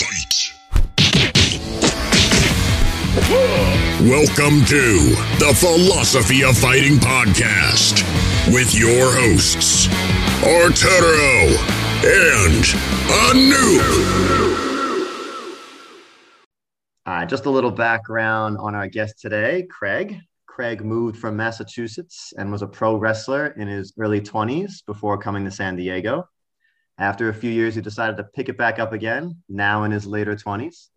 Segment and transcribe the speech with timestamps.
[0.00, 0.54] Fight!
[4.00, 8.02] Welcome to the Philosophy of Fighting Podcast
[8.54, 9.88] with your hosts,
[10.42, 11.52] Arturo
[12.02, 12.64] and
[13.28, 13.84] Anoop.
[17.04, 20.16] Uh, just a little background on our guest today, Craig.
[20.46, 25.44] Craig moved from Massachusetts and was a pro wrestler in his early 20s before coming
[25.44, 26.26] to San Diego.
[27.00, 30.06] After a few years, he decided to pick it back up again, now in his
[30.06, 30.90] later 20s.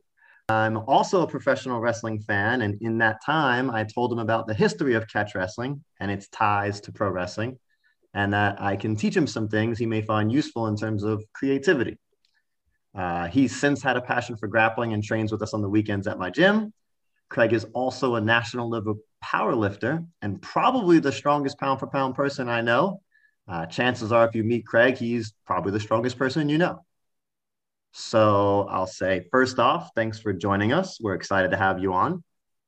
[0.50, 4.54] I'm also a professional wrestling fan, and in that time, I told him about the
[4.54, 7.58] history of catch wrestling and its ties to pro wrestling,
[8.14, 11.24] and that I can teach him some things he may find useful in terms of
[11.34, 11.98] creativity.
[12.94, 16.06] Uh, he's since had a passion for grappling and trains with us on the weekends
[16.06, 16.74] at my gym.
[17.30, 22.50] Craig is also a national level powerlifter and probably the strongest pound for pound person
[22.50, 23.02] I know.
[23.48, 26.84] Uh, chances are, if you meet Craig, he's probably the strongest person you know.
[27.92, 31.00] So I'll say, first off, thanks for joining us.
[31.00, 32.24] We're excited to have you on.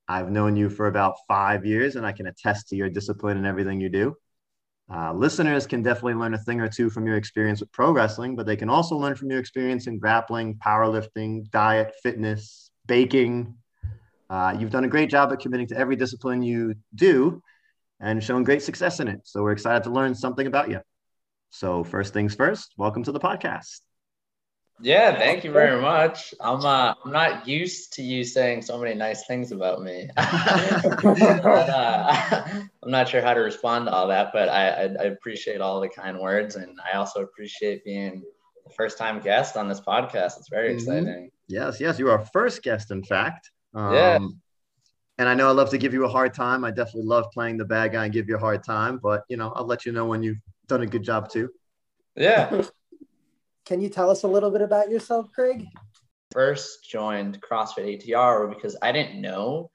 [0.08, 3.46] I've known you for about five years, and I can attest to your discipline and
[3.46, 4.16] everything you do.
[4.94, 8.36] Uh, listeners can definitely learn a thing or two from your experience with pro wrestling,
[8.36, 13.56] but they can also learn from your experience in grappling, powerlifting, diet, fitness, baking.
[14.30, 17.42] Uh, you've done a great job at committing to every discipline you do
[18.00, 19.22] and shown great success in it.
[19.24, 20.82] So we're excited to learn something about you.
[21.50, 23.80] So, first things first, welcome to the podcast.
[24.82, 26.34] Yeah, thank you very much.
[26.42, 30.10] I'm uh, I'm not used to you saying so many nice things about me.
[30.16, 32.44] but, uh,
[32.84, 35.80] I'm not sure how to respond to all that, but I, I, I appreciate all
[35.80, 38.22] the kind words, and I also appreciate being
[38.68, 40.40] the first time guest on this podcast.
[40.40, 40.78] It's very mm-hmm.
[40.78, 41.32] exciting.
[41.48, 43.52] Yes, yes, you are our first guest, in fact.
[43.74, 44.20] Um, yeah.
[45.18, 46.66] And I know I love to give you a hard time.
[46.66, 49.38] I definitely love playing the bad guy and give you a hard time, but you
[49.38, 51.50] know, I'll let you know when you've done a good job too.
[52.16, 52.64] Yeah.
[53.66, 55.66] Can you tell us a little bit about yourself, Craig?
[56.32, 59.72] First joined CrossFit ATR because I didn't know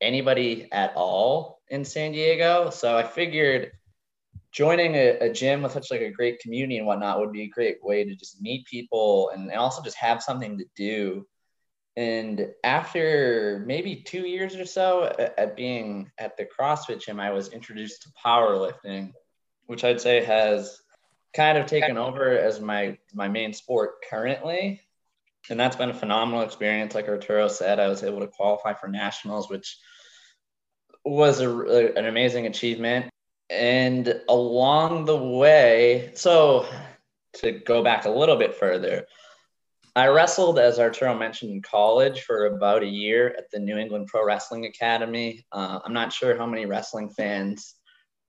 [0.00, 2.70] anybody at all in San Diego.
[2.70, 3.72] So I figured
[4.50, 7.48] joining a, a, gym with such like a great community and whatnot would be a
[7.48, 11.26] great way to just meet people and, and also just have something to do.
[11.98, 17.48] And after maybe two years or so at, being at the CrossFit gym, I was
[17.48, 19.12] introduced to powerlifting,
[19.66, 20.80] which I'd say has
[21.34, 24.80] kind of taken over as my my main sport currently.
[25.50, 26.94] And that's been a phenomenal experience.
[26.94, 29.76] Like arturo said i was able to qualify for nationals which
[31.04, 31.50] was a,
[31.96, 33.10] an amazing achievement.
[33.50, 36.64] And along the way so
[37.38, 39.04] to go back a little bit further
[39.98, 44.06] i wrestled as arturo mentioned in college for about a year at the new england
[44.06, 47.78] pro wrestling academy uh, i'm not sure how many wrestling fans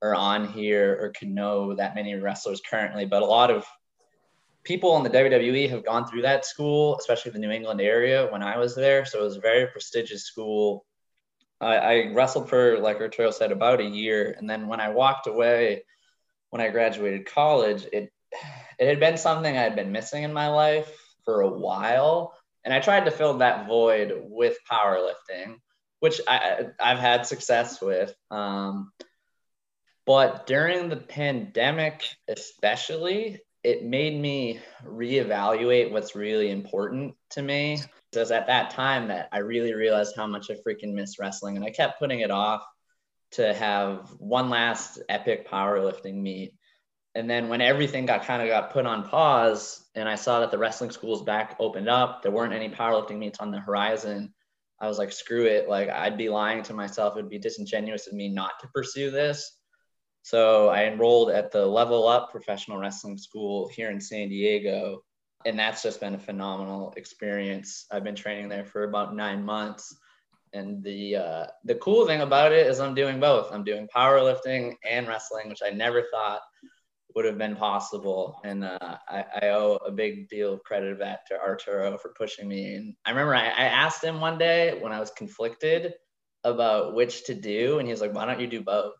[0.02, 3.66] are on here or can know that many wrestlers currently, but a lot of
[4.64, 8.42] people in the WWE have gone through that school, especially the New England area when
[8.42, 9.04] I was there.
[9.04, 10.86] So it was a very prestigious school.
[11.60, 14.34] I, I wrestled for, like Arturo said, about a year.
[14.38, 15.84] And then when I walked away,
[16.50, 18.10] when I graduated college, it
[18.78, 22.34] it had been something I had been missing in my life for a while.
[22.64, 25.56] And I tried to fill that void with powerlifting,
[26.00, 28.14] which I, I've had success with.
[28.30, 28.92] Um,
[30.06, 37.74] but during the pandemic, especially, it made me reevaluate what's really important to me.
[38.12, 41.56] It was at that time that I really realized how much I freaking miss wrestling.
[41.56, 42.64] And I kept putting it off
[43.32, 46.54] to have one last epic powerlifting meet.
[47.14, 50.50] And then when everything got kind of got put on pause and I saw that
[50.50, 54.32] the wrestling schools back opened up, there weren't any powerlifting meets on the horizon.
[54.80, 55.68] I was like, screw it.
[55.68, 57.16] Like I'd be lying to myself.
[57.16, 59.58] It'd be disingenuous of me not to pursue this.
[60.22, 65.02] So I enrolled at the Level Up Professional Wrestling School here in San Diego.
[65.46, 67.86] And that's just been a phenomenal experience.
[67.90, 69.96] I've been training there for about nine months.
[70.52, 73.52] And the uh, the cool thing about it is I'm doing both.
[73.52, 76.40] I'm doing powerlifting and wrestling, which I never thought
[77.14, 78.40] would have been possible.
[78.44, 82.14] And uh, I, I, owe a big deal of credit of that to Arturo for
[82.16, 82.74] pushing me.
[82.74, 85.94] And I remember I, I asked him one day when I was conflicted
[86.44, 88.94] about which to do, and he was like, "Why don't you do both?"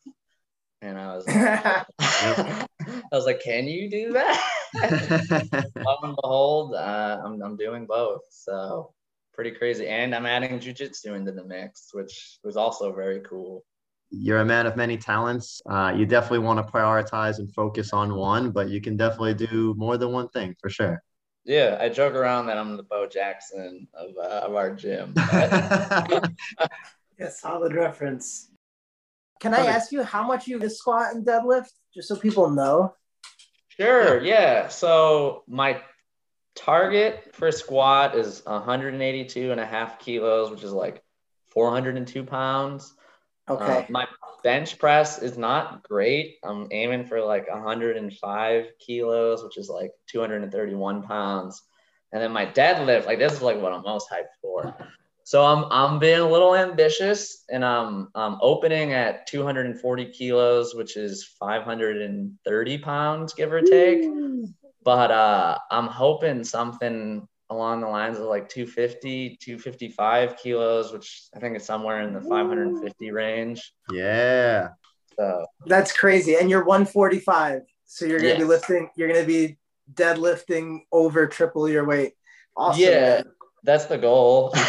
[0.83, 1.37] And I was, like,
[2.01, 2.67] I
[3.13, 4.43] was like, can you do that?
[5.77, 8.23] Lo and behold, uh, I'm, I'm doing both.
[8.31, 8.95] So
[9.35, 9.87] pretty crazy.
[9.89, 13.65] And I'm adding jujitsu into the mix, which was also very cool.
[14.11, 15.63] You're a man of many talents.
[15.69, 19.75] Uh, you definitely want to prioritize and focus on one, but you can definitely do
[19.77, 21.03] more than one thing for sure.
[21.45, 25.15] Yeah, I joke around that I'm the Bo Jackson of, uh, of our gym.
[25.17, 26.29] yeah,
[27.31, 28.51] solid reference.
[29.41, 32.95] Can I ask you how much you squat and deadlift, just so people know?
[33.69, 34.21] Sure.
[34.21, 34.69] Yeah.
[34.69, 35.81] So my
[36.55, 41.03] target for squat is 182 and a half kilos, which is like
[41.49, 42.93] 402 pounds.
[43.51, 43.65] Okay.
[43.65, 44.07] Uh, my
[44.45, 46.37] bench press is not great.
[46.45, 51.63] I'm aiming for like 105 kilos, which is like 231 pounds.
[52.13, 54.75] And then my deadlift, like this is like what I'm most hyped for.
[55.25, 60.97] So I'm I'm being a little ambitious, and I'm I'm opening at 240 kilos, which
[60.97, 64.05] is 530 pounds, give or take.
[64.83, 71.39] But uh, I'm hoping something along the lines of like 250, 255 kilos, which I
[71.39, 73.73] think is somewhere in the 550 range.
[73.93, 74.69] Yeah.
[75.17, 76.37] So That's crazy.
[76.37, 77.63] And you're 145.
[77.85, 79.59] So you're gonna be lifting, you're gonna be
[79.93, 82.13] deadlifting over triple your weight.
[82.57, 82.83] Awesome.
[82.83, 82.91] Yeah.
[82.91, 83.25] man.
[83.65, 84.55] that's the goal.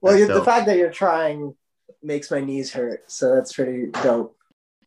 [0.00, 1.54] Well, the fact that you're trying
[2.02, 3.10] makes my knees hurt.
[3.10, 4.36] So that's pretty dope.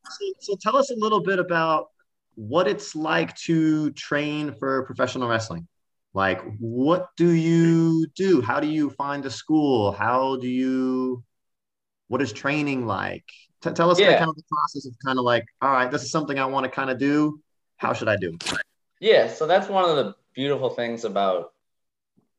[0.09, 1.87] So, so tell us a little bit about
[2.35, 5.67] what it's like to train for professional wrestling.
[6.13, 8.41] Like, what do you do?
[8.41, 9.91] How do you find a school?
[9.91, 11.23] How do you,
[12.07, 13.25] what is training like?
[13.61, 14.17] T- tell us Yeah.
[14.17, 16.63] kind of the process of kind of like, all right, this is something I want
[16.63, 17.39] to kind of do.
[17.77, 18.37] How should I do?
[18.99, 21.53] Yeah, so that's one of the beautiful things about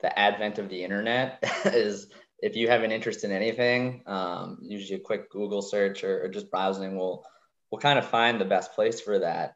[0.01, 2.09] the advent of the internet is
[2.41, 6.29] if you have an interest in anything, um, usually a quick Google search or, or
[6.29, 7.25] just browsing will
[7.71, 9.55] will kind of find the best place for that.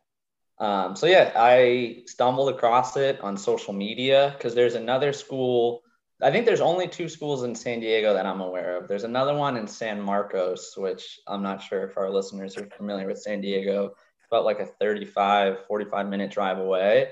[0.58, 5.82] Um, so yeah, I stumbled across it on social media because there's another school.
[6.22, 8.88] I think there's only two schools in San Diego that I'm aware of.
[8.88, 13.06] There's another one in San Marcos, which I'm not sure if our listeners are familiar
[13.06, 13.94] with San Diego.
[14.30, 17.08] About like a 35, 45 minute drive away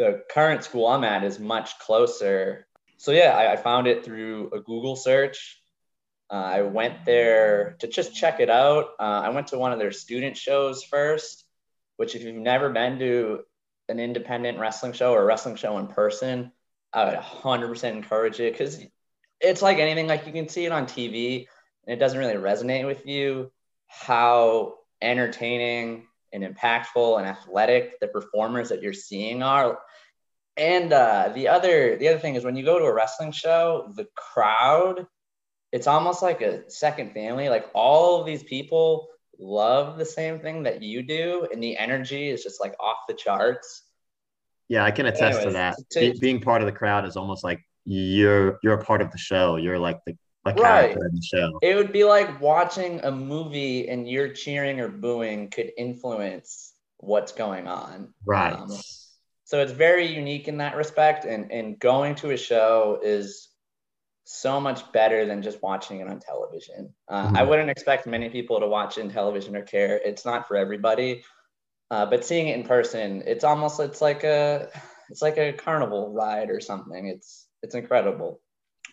[0.00, 2.66] the current school I'm at is much closer.
[2.96, 5.60] So yeah, I, I found it through a Google search.
[6.30, 8.86] Uh, I went there to just check it out.
[8.98, 11.39] Uh, I went to one of their student shows first,
[12.00, 13.40] which if you've never been to
[13.90, 16.50] an independent wrestling show or a wrestling show in person,
[16.94, 18.82] I would 100% encourage it because
[19.38, 20.06] it's like anything.
[20.06, 21.44] Like you can see it on TV
[21.86, 23.52] and it doesn't really resonate with you.
[23.86, 29.78] How entertaining and impactful and athletic the performers that you're seeing are
[30.56, 33.92] and uh, the other the other thing is when you go to a wrestling show
[33.96, 35.06] the crowd
[35.72, 39.08] it's almost like a second family like all of these people
[39.40, 43.14] love the same thing that you do and the energy is just like off the
[43.14, 43.82] charts
[44.68, 45.76] Yeah, I can attest to that.
[45.92, 49.10] to- Be- being part of the crowd is almost like you're you're a part of
[49.10, 49.56] the show.
[49.56, 50.14] You're like the
[50.46, 50.92] a Right.
[50.92, 51.58] character in the show.
[51.62, 57.32] it would be like watching a movie and your cheering or booing could influence what's
[57.32, 58.52] going on Right.
[58.54, 58.70] Um,
[59.44, 63.48] so it's very unique in that respect and and going to a show is
[64.24, 67.48] so much better than just watching it on television uh, i Mhm.
[67.48, 71.22] wouldn't expect many people to watch in television or care it's not for everybody
[71.90, 74.68] uh, but seeing it in person it's almost it's like a
[75.10, 78.40] it's like a carnival ride or something it's it's incredible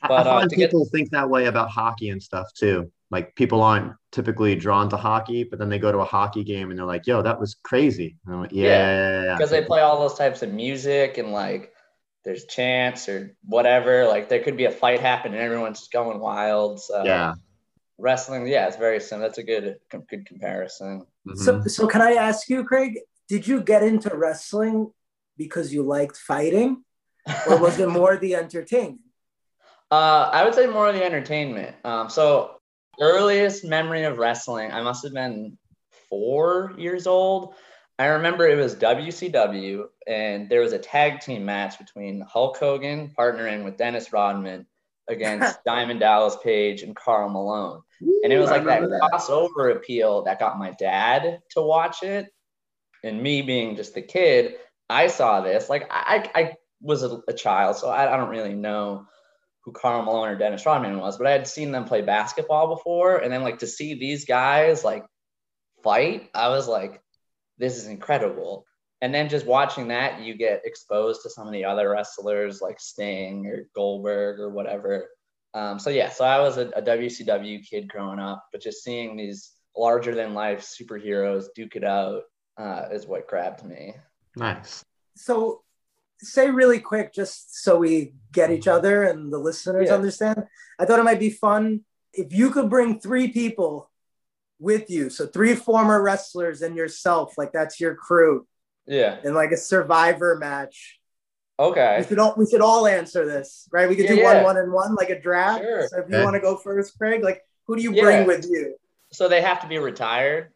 [0.02, 2.92] I- But, I uh, find get- people think that way about hockey and stuff too.
[3.10, 6.70] Like people aren't typically drawn to hockey, but then they go to a hockey game
[6.70, 9.36] and they're like, "Yo, that was crazy." And I'm like, "Yeah, Yeah, yeah, yeah, yeah."
[9.38, 11.74] because they play all those types of music and like
[12.28, 16.20] there's chance or whatever like there could be a fight happen and everyone's just going
[16.20, 17.34] wild so yeah.
[17.98, 19.78] wrestling yeah it's very similar that's a good
[20.10, 21.70] good comparison So, Mhm.
[21.70, 23.00] so can I ask you, Craig?
[23.30, 24.92] Did you get into wrestling
[25.38, 26.84] because you liked fighting,
[27.48, 29.02] or was it more the entertainment?
[29.98, 32.26] uh i would say more of the entertainment um so
[33.00, 35.58] earliest memory of wrestling i must have been
[36.10, 37.56] four years old
[38.00, 43.12] i remember it was wcw and there was a tag team match between hulk hogan
[43.18, 44.66] partnering with dennis rodman
[45.08, 47.82] against diamond dallas page and karl malone.
[48.24, 49.02] And it was like that, that.
[49.02, 52.28] crossover appeal that got my dad to watch it.
[53.04, 54.56] And me being just a kid
[54.90, 55.70] i saw this.
[55.70, 59.08] Like i i was a, a child so I, I don't really know
[59.64, 63.18] who karl malone or dennis rodman was but i had seen them play basketball before.
[63.18, 65.06] And then like to see these guys like
[65.84, 67.02] fight i was like
[67.58, 68.66] this is incredible
[69.02, 72.80] and then just watching that you get exposed to some of the other wrestlers like
[72.80, 75.08] sting or goldberg or whatever
[75.58, 79.18] um, so yeah, so I was a, a WCW kid growing up, but just seeing
[79.18, 82.24] these larger than life superheroes duke it out
[82.58, 83.96] uh, is what grabbed me.
[84.36, 84.84] Nice.
[85.16, 85.64] So,
[86.20, 89.96] say really quick, just so we get each other and the listeners Yeah.
[89.96, 90.44] understand.
[90.78, 91.82] I thought it might be fun
[92.14, 93.90] if you could bring three people
[94.60, 95.10] with you.
[95.10, 98.48] So, three former wrestlers and yourself, like that's your crew,
[98.86, 99.18] Yeah.
[99.24, 101.00] And like a survivor match.
[101.60, 101.82] Okay.
[101.98, 102.10] We Okay.
[102.10, 103.90] should all we should all answer this, right?
[103.90, 104.34] We could Yeah, do yeah.
[104.36, 105.62] one, one, and one, like a draft.
[105.64, 105.88] Sure.
[105.88, 108.04] So if you want to go first, Craig, like who do you Yeah.
[108.04, 108.76] bring with you?
[109.12, 110.52] So they have to be retired.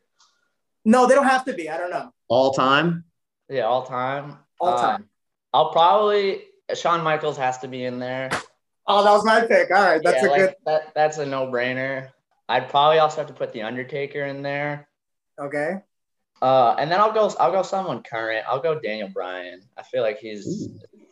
[0.86, 1.70] No, they don't have to be.
[1.70, 2.12] I don't know.
[2.27, 3.03] All time.
[3.50, 4.38] Yeah, all time.
[4.60, 5.10] All Uh, time.
[5.53, 8.29] I'll probably Shawn Michaels has to be in there.
[8.88, 9.70] Oh, that was my pick.
[9.72, 10.55] All right, that's yeah, a like, good.
[10.65, 12.10] That that's a no brainer.
[12.51, 14.89] I'd probably also have to put the Undertaker in there.
[15.39, 15.81] Okay.
[16.41, 17.34] Uh, and then I'll go.
[17.39, 18.46] I'll go someone current.
[18.48, 19.62] I'll go Daniel Bryan.
[19.77, 20.67] I feel like he's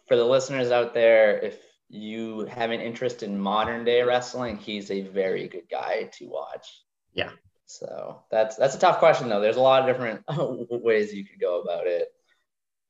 [0.07, 1.39] for the listeners out there.
[1.39, 6.27] If you have an interest in modern day wrestling, he's a very good guy to
[6.27, 6.83] watch.
[7.13, 7.29] Yeah.
[7.65, 9.39] So that's that's a tough question though.
[9.39, 10.23] There's a lot of different
[10.83, 12.09] ways you could go about it.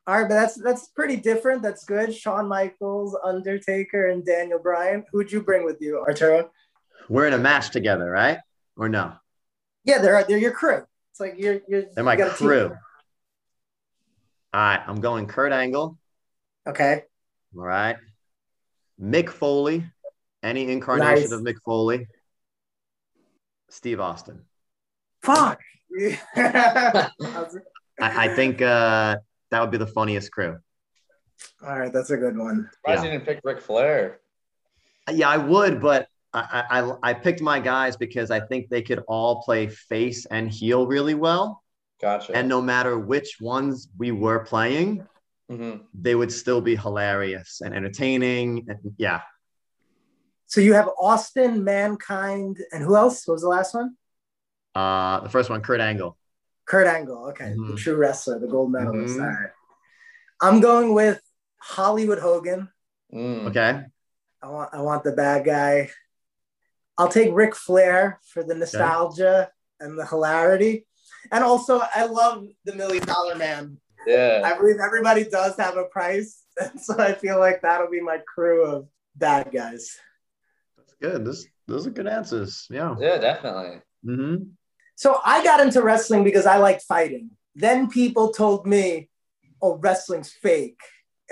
[0.08, 1.62] All right, but that's that's pretty different.
[1.62, 2.15] That's good.
[2.15, 5.03] Shawn Michaels, Undertaker, and Daniel Bryan.
[5.12, 6.50] Who'd you bring with you, Arturo?
[7.10, 8.38] We're in a match together, right?
[8.78, 9.13] Or no?
[9.84, 10.86] Yeah, they're they're your crew.
[11.12, 11.84] It's like you're you're.
[11.94, 12.72] They're my you got crew.
[14.54, 15.98] All right, I'm going Kurt Angle.
[16.68, 17.04] Okay.
[17.58, 17.98] All right.
[19.01, 19.86] Mick Foley,
[20.44, 21.32] any incarnation Nice.
[21.32, 22.08] of Mick Foley.
[23.70, 24.42] Steve Austin.
[25.24, 25.60] Fuck.
[26.36, 27.10] I,
[28.00, 29.18] I think uh,
[29.51, 30.58] that would be the funniest crew.
[31.66, 32.70] All right, that's a good one.
[32.74, 33.12] Surprised Yeah.
[33.12, 34.20] you didn't pick Ric Flair.
[35.12, 38.81] Yeah, I would, but I, I I- I picked my guys because I think they
[38.81, 41.63] could all play face and heel really well.
[42.01, 42.36] Gotcha.
[42.36, 45.05] And no matter which ones we were playing,
[45.50, 45.86] Mhm.
[45.93, 48.65] they would still be hilarious and entertaining.
[48.69, 49.21] And yeah,
[50.45, 53.27] So you have Austin, Mankind, and who else?
[53.27, 53.95] What was the last one?
[54.75, 56.15] uh, the first one, Kurt Angle.
[56.65, 57.29] Kurt Angle.
[57.29, 57.77] Okay, the Mhm.
[57.77, 59.17] true wrestler, the gold medalist.
[59.17, 59.21] Mhm.
[59.24, 59.51] All right.
[60.41, 61.19] I'm going with
[61.57, 62.69] Hollywood Hogan.
[63.13, 63.48] Mm.
[63.50, 63.86] Okay.
[64.41, 65.89] I want I want the bad guy.
[67.00, 70.86] I'll take Ric Flair for the nostalgia and the hilarity.
[71.32, 73.77] And also I love the million dollar man.
[74.06, 74.41] Yeah.
[74.44, 76.44] I believe everybody does have a price.
[76.62, 79.96] And so I feel like that'll be my crew of bad guys.
[80.75, 81.24] That's good.
[81.24, 82.68] This, those are good answers.
[82.70, 82.96] Yeah.
[83.00, 83.79] Yeah, definitely.
[84.03, 84.36] hmm
[84.98, 87.29] So I got into wrestling because I like fighting.
[87.56, 89.10] Then people told me,
[89.62, 90.82] oh, wrestling's fake.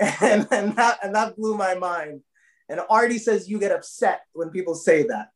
[0.00, 2.22] And, and, that, and that blew my mind.
[2.70, 5.28] And Artie says you get upset when people say that.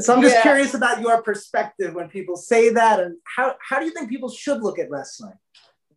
[0.00, 0.42] So I'm just Yeah.
[0.42, 4.28] curious about your perspective when people say that and how, how do you think people
[4.28, 5.38] should look at wrestling?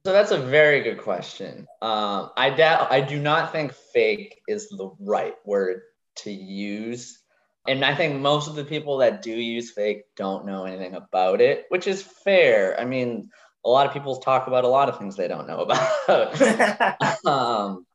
[0.05, 1.67] So that's a very good question.
[1.81, 5.81] Um, I doubt, I do not think fake is the right word
[6.17, 7.19] to use.
[7.67, 11.41] And I think most of the people that do use fake don't know anything about
[11.41, 12.79] it, which is fair.
[12.79, 13.29] I mean,
[13.65, 17.25] a lot of people talk about a lot of things they don't know about.
[17.25, 17.85] um,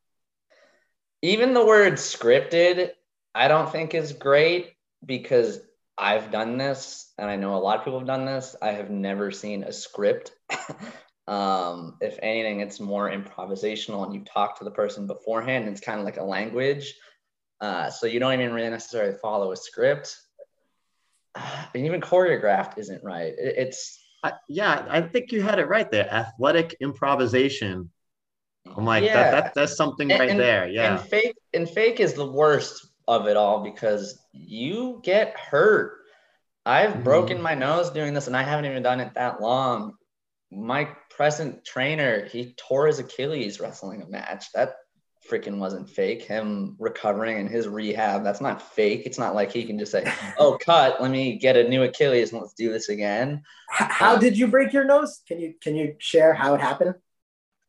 [1.23, 2.91] even the word scripted,
[3.35, 4.75] I don't think is great
[5.07, 5.61] because
[5.99, 8.57] I've done this and I know a lot of people have done this.
[8.63, 10.33] I have never seen a script.
[11.29, 15.69] um, if anything, it's more improvisational and you talk to the person beforehand.
[15.69, 16.95] It's kind of like a language.
[17.61, 20.17] Uh, so you don't even really necessarily follow a script.
[21.75, 23.33] And even choreographed isn't right.
[23.39, 26.09] It- it's I, yeah, I think you had it right there.
[26.13, 27.91] Athletic improvisation.
[28.77, 29.15] I'm like, Yeah.
[29.15, 30.69] that, that, that's something And- right and- there.
[30.69, 30.99] Yeah.
[30.99, 35.99] And fake and fake is the worst of it all because you get hurt.
[36.65, 37.05] I've Mhm.
[37.05, 39.95] broken my nose doing this and I haven't even done it that long.
[40.51, 44.53] My present trainer, he tore his Achilles wrestling a match.
[44.53, 44.75] That
[45.29, 46.23] freaking wasn't fake.
[46.23, 49.03] Him recovering and his rehab, that's not fake.
[49.07, 50.05] It's not like he can just say,
[50.39, 54.37] "Oh, cut, let me get a new Achilles and let's do this again." How did
[54.37, 55.21] you break your nose?
[55.27, 56.95] Can you can you share how it happened?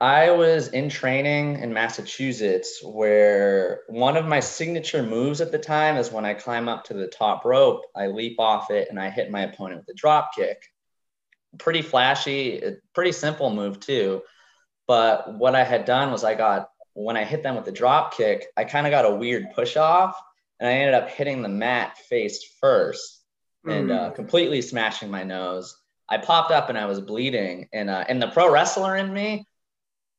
[0.03, 5.95] I was in training in Massachusetts where one of my signature moves at the time
[5.95, 9.09] is when I climb up to the top rope, I leap off it and I
[9.09, 10.61] hit my opponent with a drop kick.
[11.57, 12.61] Pretty flashy,
[12.93, 14.23] pretty simple move too.
[14.87, 18.13] But what I had done was I got when I hit them with the drop
[18.13, 20.21] kick, I kind of got a weird push off
[20.59, 23.23] and I ended up hitting the mat face first
[23.65, 25.77] and uh, completely smashing my nose.
[26.09, 29.47] I popped up and I was bleeding, and uh, and the pro wrestler in me,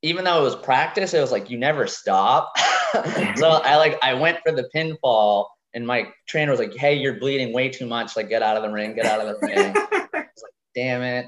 [0.05, 2.53] even though it was practice, it was like you never stop.
[3.37, 7.19] so I like I went for the pinfall, and my trainer was like, "Hey, you're
[7.19, 8.17] bleeding way too much.
[8.17, 11.03] Like, get out of the ring, get out of the ring." I was like, "Damn
[11.03, 11.27] it!"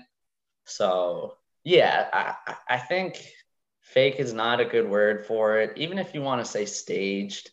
[0.67, 3.25] So yeah, I I- I think
[3.81, 5.73] fake is not a good word for it.
[5.77, 7.51] Even if you want to say staged,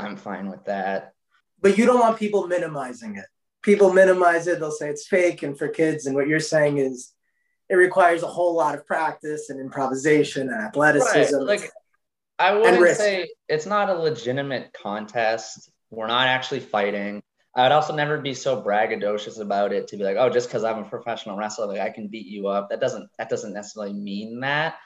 [0.00, 1.12] I'm fine with that.
[1.60, 3.26] but you don't want people minimizing it.
[3.62, 6.04] People minimize it, they'll say it's fake and for kids.
[6.06, 7.13] And what you're saying is
[7.68, 11.36] it requires a whole lot of practice and improvisation and athleticism.
[11.36, 11.46] Right.
[11.46, 11.70] Like
[12.38, 15.70] I wouldn't say it's not a legitimate contest.
[15.90, 17.22] We're not actually fighting.
[17.56, 20.64] I would also never be so braggadocious about it to be like, oh, just because
[20.64, 22.68] I'm a professional wrestler, like I can beat you up.
[22.70, 24.76] That doesn't that doesn't necessarily mean that.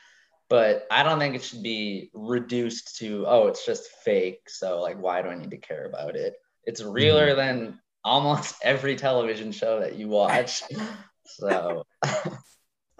[0.51, 4.49] But I don't think it should be reduced to, oh, it's just fake.
[4.49, 6.35] So like why do I need to care about it?
[6.65, 6.93] It's mm-hmm.
[6.93, 10.63] realer than almost every television show that you watch.
[11.31, 11.85] So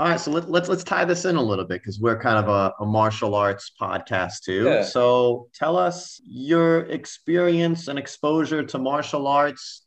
[0.01, 2.39] All right, so let, let's let's tie this in a little bit because we're kind
[2.39, 4.65] of a, a, martial arts podcast too.
[4.65, 4.83] Yeah.
[4.85, 9.87] So tell us your experience and exposure to martial arts.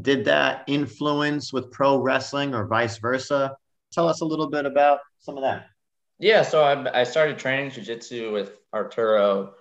[0.00, 3.56] Did that influence with pro wrestling or vice versa?
[3.92, 5.66] Tell us a little bit about some of that.
[6.18, 9.54] Yeah, so I, I started training jujitsu with Arturo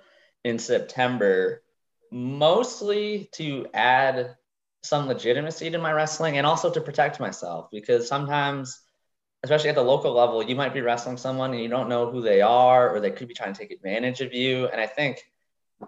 [0.44, 1.62] in September,
[2.12, 4.36] mostly to add
[4.82, 8.80] some legitimacy to my wrestling and also to protect myself because sometimes
[9.44, 12.22] especially at the local level, you might be wrestling someone and you don't know who
[12.22, 14.68] they are, or they could be trying to take advantage of you.
[14.68, 15.24] And I think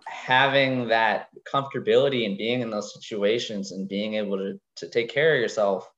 [0.07, 5.35] having that comfortability and being in those situations and being able to, to take care
[5.35, 5.89] of yourself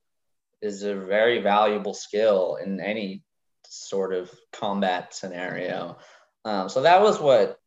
[0.60, 3.22] is a very valuable skill in any
[3.66, 5.98] sort of combat scenario.
[6.44, 7.58] Um, so that was what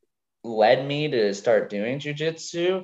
[0.43, 2.84] led me to start doing jujitsu.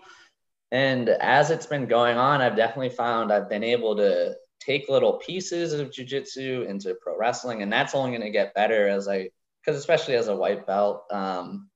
[0.71, 5.13] And as it's been going on, I've definitely found I've been able to take little
[5.13, 9.29] pieces of jujitsu into pro wrestling, and that's only going to get better as I,
[9.61, 11.69] because especially as a white belt, um,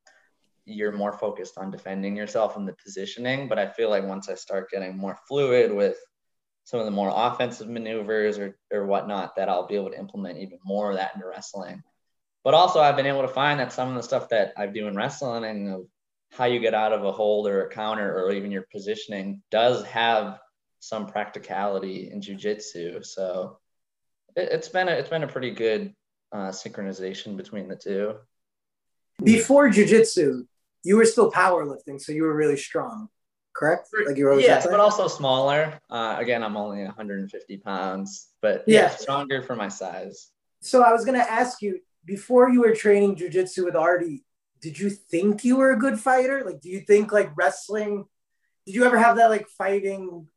[0.66, 3.48] you're more focused on defending yourself and the positioning.
[3.48, 5.98] But I feel like once I start getting more fluid with
[6.64, 10.38] some of the more offensive maneuvers or, or whatnot, that I'll be able to implement
[10.38, 11.82] even more of that into wrestling.
[12.44, 14.88] But also, I've been able to find that some of the stuff that I do
[14.88, 15.86] in wrestling and
[16.32, 19.84] how you get out of a hold or a counter or even your positioning does
[19.86, 20.40] have
[20.80, 23.06] some practicality in jujitsu.
[23.06, 23.60] So
[24.36, 25.94] it, has been a, it's been a pretty good
[26.32, 28.16] uh, synchronization between the two.
[29.24, 30.46] Before jujitsu,
[30.84, 33.10] you were still powerlifting, so you were really strong,
[33.54, 33.90] correct?
[34.06, 35.78] Like you were yes, but also smaller.
[35.90, 40.30] Uh, again, I'm only 150 pounds, but yeah, yeah, stronger for my size.
[40.62, 44.24] So I was gonna ask you before you were training jujitsu with Artie,
[44.62, 46.44] did you think you were a good fighter?
[46.46, 48.06] Like, do you think like wrestling?
[48.66, 50.28] Did you ever have that like fighting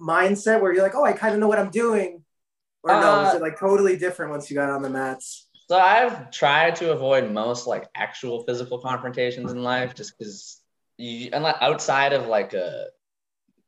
[0.00, 2.24] mindset where you're like, oh, I kind of know what I'm doing?
[2.82, 5.48] Or uh, no, is it like totally different once you got on the mats?
[5.68, 10.60] So I've tried to avoid most like actual physical confrontations in life just because
[10.96, 12.86] you, outside of like a,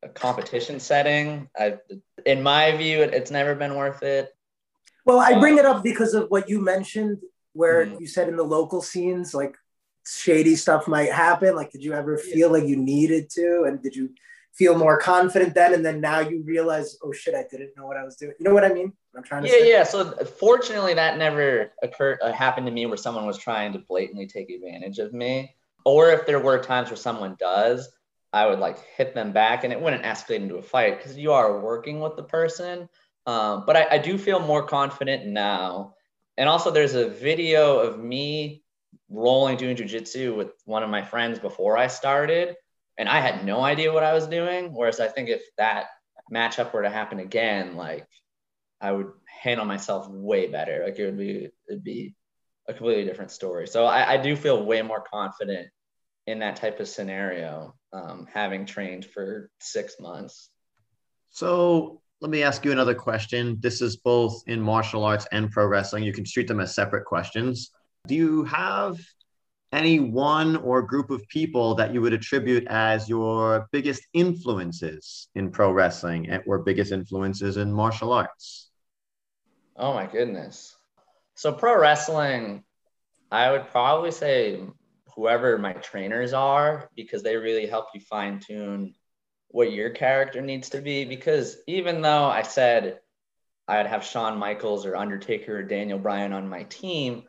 [0.03, 1.79] a competition setting, I,
[2.27, 4.35] in my view, it, it's never been worth it.
[5.05, 7.19] Well, I bring it up because of what you mentioned,
[7.53, 8.01] where mm-hmm.
[8.01, 9.57] you said in the local scenes, like
[10.07, 11.55] shady stuff might happen.
[11.55, 13.65] Like, did you ever feel like you needed to?
[13.67, 14.11] And did you
[14.53, 17.97] feel more confident then and then now you realize oh shit i didn't know what
[17.97, 18.35] i was doing.
[18.39, 18.93] You know what i mean?
[19.17, 19.71] I'm trying to yeah say?
[19.71, 23.79] yeah so fortunately that never occurred uh, happened to me where someone was trying to
[23.79, 25.55] blatantly take advantage of me.
[25.85, 27.89] Or if there were times where someone does
[28.33, 31.33] i would like hit them back and it wouldn't escalate into a fight because you
[31.33, 32.89] are working with the person.
[33.25, 35.95] Um, but I, I do feel more confident now.
[36.37, 38.63] And also there's a video of me
[39.09, 42.57] rolling doing jujitsu with one of my friends before i started
[42.99, 44.73] and I had no idea what I was doing.
[44.73, 45.87] Whereas I think if that
[46.33, 48.07] matchup were to happen again, like
[48.81, 49.11] I would
[49.43, 50.83] handle myself way better.
[50.85, 52.15] Like it would be it'd be
[52.69, 53.67] a completely different story.
[53.67, 55.69] So I, I do feel way more confident
[56.27, 60.51] in that type of scenario, um, having trained for six months.
[61.31, 63.59] So let me ask you another question.
[63.61, 66.05] This is both in martial arts and pro wrestling.
[66.05, 67.71] You can treat them as separate questions.
[68.07, 69.01] Do you have
[69.73, 75.51] any one or group of people that you would attribute as your biggest influences in
[75.51, 78.71] pro wrestling or biggest influences in martial arts?
[79.77, 80.77] Oh my goodness.
[81.35, 82.65] So pro wrestling,
[83.31, 84.61] I would probably say
[85.15, 88.95] whoever my trainers are because they really help you fine tune
[89.49, 93.01] what your character needs to be because even though I said
[93.69, 97.25] I'd have Shawn Michaels or Undertaker or Daniel Bryan on my team,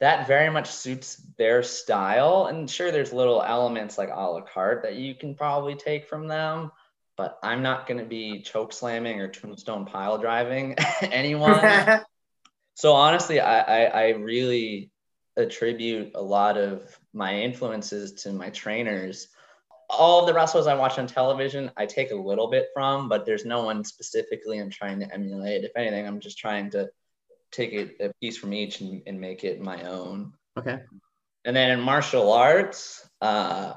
[0.00, 2.46] that very much suits their style.
[2.46, 6.26] And sure, there's little elements like a la carte that you can probably take from
[6.26, 6.72] them,
[7.16, 12.00] but I'm not going to be choke slamming or tombstone pile driving anyone.
[12.74, 14.90] so honestly, I, I, I really
[15.36, 19.28] attribute a lot of my influences to my trainers.
[19.90, 23.26] All of the wrestlers I watch on television, I take a little bit from, but
[23.26, 25.64] there's no one specifically I'm trying to emulate.
[25.64, 26.88] If anything, I'm just trying to
[27.52, 30.32] take a, a piece from each and, and make it my own.
[30.58, 30.78] Okay.
[31.44, 33.74] And then in martial arts, uh,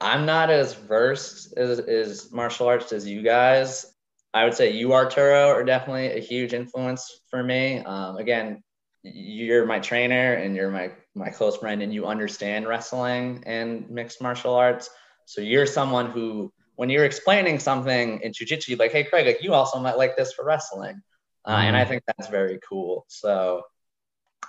[0.00, 3.86] I'm not as versed as, as martial arts as you guys.
[4.34, 7.78] I would say you, Arturo, are definitely a huge influence for me.
[7.80, 8.62] Um, again,
[9.02, 14.22] you're my trainer and you're my my close friend, and you understand wrestling and mixed
[14.22, 14.88] martial arts.
[15.26, 19.42] So you're someone who, when you're explaining something in jujitsu, you're like, "Hey, Craig, like,
[19.42, 21.02] you also might like this for wrestling."
[21.46, 21.88] Uh, and I mm.
[21.88, 23.04] think that's very cool.
[23.08, 23.62] So,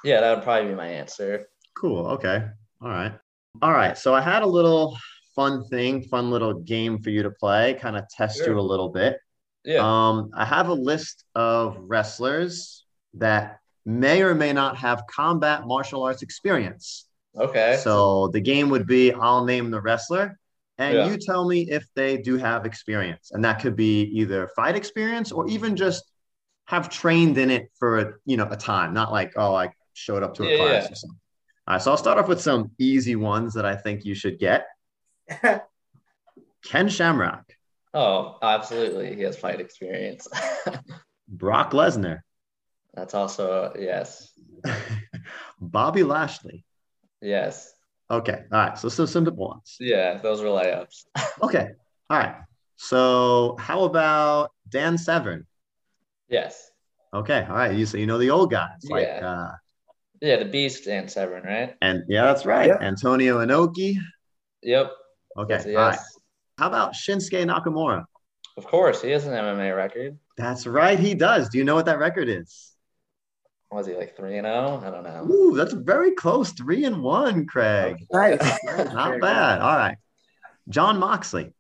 [0.03, 1.47] yeah, that would probably be my answer.
[1.75, 2.07] Cool.
[2.07, 2.45] Okay.
[2.81, 3.13] All right.
[3.61, 3.97] All right.
[3.97, 4.97] So I had a little
[5.35, 8.53] fun thing, fun little game for you to play, kind of test sure.
[8.53, 9.17] you a little bit.
[9.63, 9.79] Yeah.
[9.81, 16.03] Um, I have a list of wrestlers that may or may not have combat martial
[16.03, 17.07] arts experience.
[17.35, 17.79] Okay.
[17.81, 20.39] So the game would be I'll name the wrestler
[20.77, 21.07] and Yeah.
[21.07, 23.31] you tell me if they do have experience.
[23.31, 26.11] And that could be either fight experience or even just
[26.65, 30.23] have trained in it for a, you know, a time, not like, oh, I showed
[30.23, 30.91] up to a Yeah, class yeah.
[30.91, 31.19] or something.
[31.67, 34.39] All right, so I'll start off with some easy ones that I think you should
[34.39, 34.65] get.
[36.65, 37.43] Ken Shamrock,
[37.93, 39.15] oh, absolutely.
[39.15, 40.27] He has fight experience.
[41.27, 42.19] Brock Lesnar,
[42.93, 44.31] That's also yes.
[45.61, 46.65] Bobby Lashley.
[47.21, 47.73] Yes.
[48.11, 49.77] Okay, all right, so some simple ones.
[49.79, 51.05] Yeah, those were layups.
[51.41, 51.69] Okay,
[52.09, 52.35] all right.
[52.75, 55.47] So how about Dan Severn?
[56.33, 56.71] Yes.
[57.13, 57.75] Okay, all right.
[57.75, 59.29] You so you know the old guys like Yeah.
[59.29, 59.51] uh
[60.19, 61.75] Yeah, the Beast and Severn, right?
[61.81, 62.67] and yeah, that's right.
[62.67, 62.79] Yeah.
[62.81, 63.97] Antonio Inoki.
[64.63, 64.91] Yep.
[65.37, 65.99] Okay, Yes, all right.
[66.57, 68.05] How about Shinsuke Nakamura?
[68.57, 70.17] Of course, he has an MMA record.
[70.37, 71.49] That's right, he does.
[71.49, 72.71] Do you know what that record is?
[73.71, 74.81] Was he like three and zero?
[74.85, 75.27] I don't know.
[75.33, 76.51] Ooh, that's very close.
[76.51, 77.97] Three and one, Craig.
[78.11, 78.39] Nice.
[78.93, 79.61] Not bad.
[79.61, 79.97] All right.
[80.69, 81.53] Jon Moxley.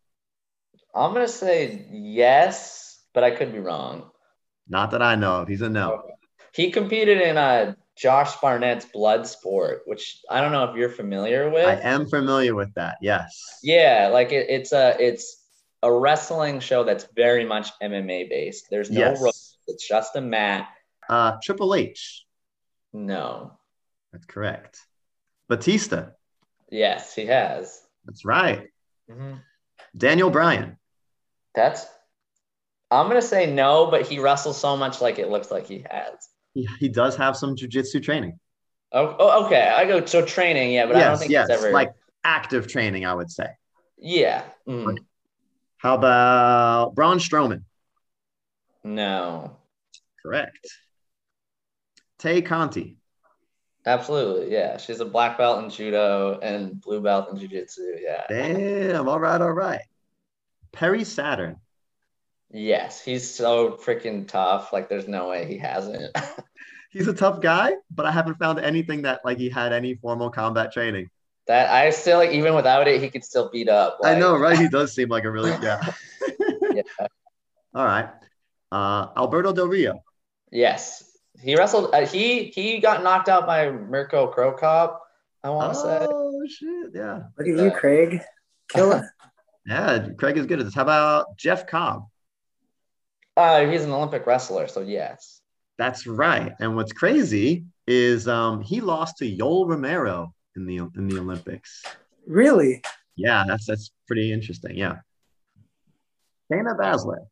[0.93, 4.12] I'm gonna say yes, but I could be wrong.
[4.67, 5.47] Not that I know of.
[5.47, 6.03] He's a no.
[6.53, 11.65] He competed in uh, Josh Barnett's Bloodsport, which I don't know if you're familiar with.
[11.65, 12.97] I am familiar with that.
[13.01, 13.59] Yes.
[13.63, 15.41] Yeah, like it, it's a it's
[15.81, 18.67] a wrestling show that's very much MMA based.
[18.69, 19.21] There's no Yes.
[19.21, 19.57] ropes.
[19.67, 20.67] It's just a mat.
[21.09, 22.25] Uh, Triple H.
[22.93, 23.57] No.
[24.11, 24.79] That's correct.
[25.49, 26.09] Batista.
[26.69, 27.81] Yes, he has.
[28.05, 28.67] That's right.
[29.09, 29.33] Mm-hmm.
[29.97, 30.77] Daniel Bryan.
[31.55, 31.85] That's.
[32.93, 36.29] I'm gonna say no, but he wrestles so much like it looks like he has.
[36.53, 38.39] He, he does have some jujitsu training.
[38.91, 39.67] Oh, oh, okay.
[39.75, 41.49] I go so training, yeah, but I don't think yes.
[41.49, 43.47] it's ever Like active training, I would say.
[43.97, 44.43] yeah.
[44.67, 44.97] Mm,
[45.77, 47.63] How about Braun Strowman?
[48.83, 49.57] no,
[50.21, 50.67] Correct.
[52.17, 52.97] Tay Conti.
[53.85, 54.77] absolutely, yeah.
[54.77, 57.97] She's a black belt in judo and blue belt in jujitsu.
[58.01, 58.23] Yeah.
[58.27, 59.07] Damn.
[59.07, 59.41] All right.
[59.41, 59.81] All right.
[60.71, 61.57] Perry Saturn.
[62.53, 64.71] Yes, he's so freaking tough.
[64.71, 66.15] Like, there's no way he hasn't.
[66.91, 70.29] He's a tough guy, but I haven't found anything that like he had any formal
[70.29, 71.09] combat training.
[71.47, 73.97] that I still like, even without it, he could still beat up.
[74.03, 74.55] I know, right?
[74.55, 75.91] He does seem like a really yeah.
[76.71, 76.83] Yeah.
[77.73, 78.09] All right.
[78.71, 80.03] Uh, Alberto Del Rio.
[80.51, 81.03] Yes,
[81.41, 81.89] he wrestled.
[81.95, 85.01] Uh, he he got knocked out by Mirko Cro Cop.
[85.43, 85.97] I want to say.
[86.07, 86.91] Oh shit!
[86.93, 88.21] Yeah, Look at you, Craig.
[88.69, 89.05] Killing it.
[89.65, 90.09] yeah.
[90.19, 90.75] Craig is good at this.
[90.75, 92.05] How about Jeff Cobb?
[93.35, 95.41] Uh, he's an Olympic wrestler, so yes.
[95.77, 96.53] That's right.
[96.59, 101.83] And what's crazy is um, he lost to Yoel Romero in the in the Olympics.
[102.27, 102.83] Really?
[103.15, 104.77] Yeah, that's that's pretty interesting.
[104.77, 104.97] Yeah.
[106.51, 107.25] Shayna Baszler.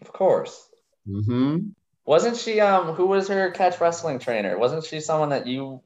[0.00, 0.68] Of course.
[1.06, 1.68] Mm-hmm.
[2.06, 2.60] Wasn't she?
[2.60, 4.58] Um, who was her catch wrestling trainer?
[4.58, 5.82] Wasn't she someone that you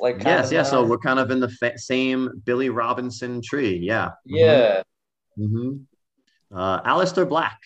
[0.00, 0.16] like?
[0.16, 0.62] kind Yes, of yeah.
[0.64, 3.76] So we're kind of in the fa- same Billy Robinson tree.
[3.76, 4.10] Yeah.
[4.24, 4.82] yeah.
[5.38, 5.76] Mm-hmm.
[6.52, 7.58] Uh, Aleister Black.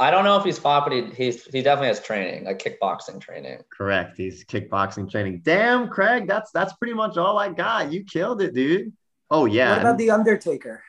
[0.00, 3.20] I don't know if he's fought, but he he's, he definitely has training, like kickboxing
[3.20, 3.64] training.
[3.76, 4.16] Correct.
[4.16, 5.40] He's kickboxing training.
[5.44, 7.92] Damn, Craig, that's that's pretty much all I got.
[7.92, 8.92] You killed it, dude.
[9.30, 9.72] Oh yeah.
[9.72, 10.82] What about the Undertaker?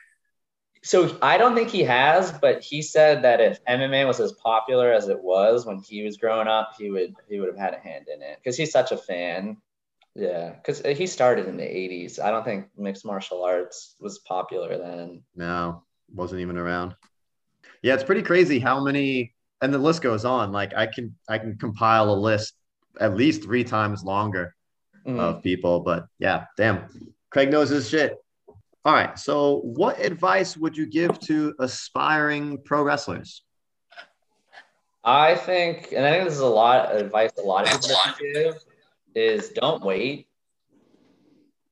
[0.82, 4.90] So I don't think he has, but he said that if MMA was as popular
[4.92, 7.78] as it was when he was growing up, he would he would have had a
[7.78, 9.56] hand in it because he's such a fan.
[10.14, 12.18] Yeah, because he started in the '80s.
[12.18, 15.22] I don't think mixed martial arts was popular then.
[15.34, 16.94] no, wasn't even around.
[17.82, 20.52] Yeah, it's pretty crazy how many, and the list goes on.
[20.52, 22.54] Like I can I can compile a list
[23.00, 24.54] at least three times longer
[25.06, 25.18] Mm.
[25.18, 25.80] of people.
[25.80, 26.84] But yeah, damn,
[27.30, 28.16] Craig knows his shit.
[28.84, 29.18] All right.
[29.18, 33.42] So, what advice would you give to aspiring pro wrestlers?
[35.02, 37.96] I think, and I think this is a lot of advice a lot of people
[38.20, 38.54] give
[39.14, 40.28] is don't wait.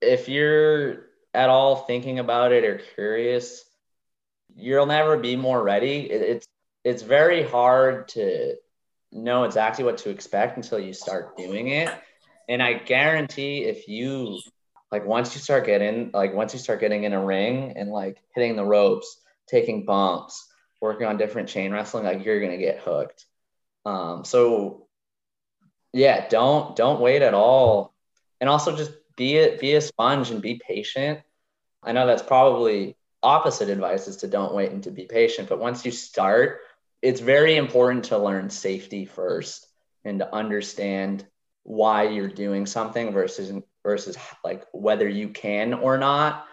[0.01, 3.65] If you're at all thinking about it or curious,
[4.59, 6.11] you'll never be more ready.
[6.11, 6.49] It, it's
[6.85, 8.57] it's very hard to
[9.13, 11.91] know exactly what to expect until you start doing it.
[12.49, 14.41] And I guarantee if you
[14.91, 18.19] like once you start getting like once you start getting in a ring and like
[18.35, 20.47] hitting the ropes, taking bumps,
[20.81, 23.25] working on different chain wrestling, like you're gonna get hooked.
[23.85, 24.89] Um, so
[25.93, 27.95] yeah, don't don't wait at all,
[28.41, 31.21] and also just be a, be a sponge and be patient.
[31.83, 35.59] I know that's probably opposite advice is to don't wait and to be patient, but
[35.59, 36.61] once you start,
[37.03, 39.67] it's very important to learn safety first
[40.05, 41.27] and to understand
[41.65, 43.53] why you're doing something versus
[43.83, 46.47] versus like whether you can or not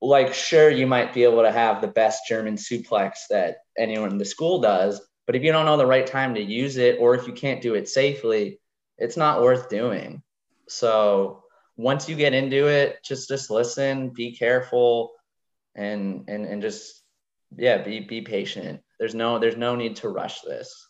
[0.00, 4.18] like sure you might be able to have the best german suplex that anyone in
[4.18, 7.14] the school does but if you don't know the right time to use it or
[7.14, 8.58] if you can't do it safely
[9.02, 10.22] it's not worth doing.
[10.68, 11.42] So
[11.76, 15.12] once you get into it, just just listen, be careful,
[15.74, 17.02] and and and just
[17.56, 18.80] yeah, be be patient.
[18.98, 20.88] There's no there's no need to rush this.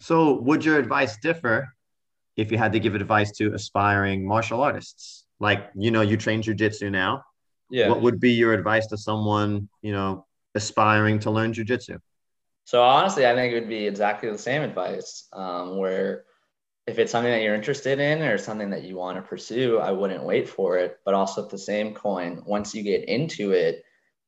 [0.00, 1.68] So, would your advice differ
[2.36, 5.24] if you had to give advice to aspiring martial artists?
[5.40, 7.22] Like, you know, you train jujitsu now.
[7.70, 7.88] Yeah.
[7.88, 11.98] What would be your advice to someone, you know, aspiring to learn jujitsu?
[12.64, 15.26] So honestly, I think it would be exactly the same advice.
[15.32, 16.24] Um, where
[16.88, 19.92] if it's something that you're interested in or something that you want to pursue, I
[19.92, 20.98] wouldn't wait for it.
[21.04, 23.84] But also at the same coin, once you get into it,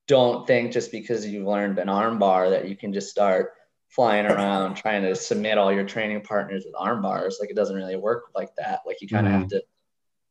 [0.06, 3.52] don't think just because you've learned an armbar that you can just start
[3.88, 7.38] flying around trying to submit all your training partners with arm bars.
[7.40, 8.80] Like it doesn't really work like that.
[8.86, 9.38] Like you kind of Mhm.
[9.38, 9.64] have to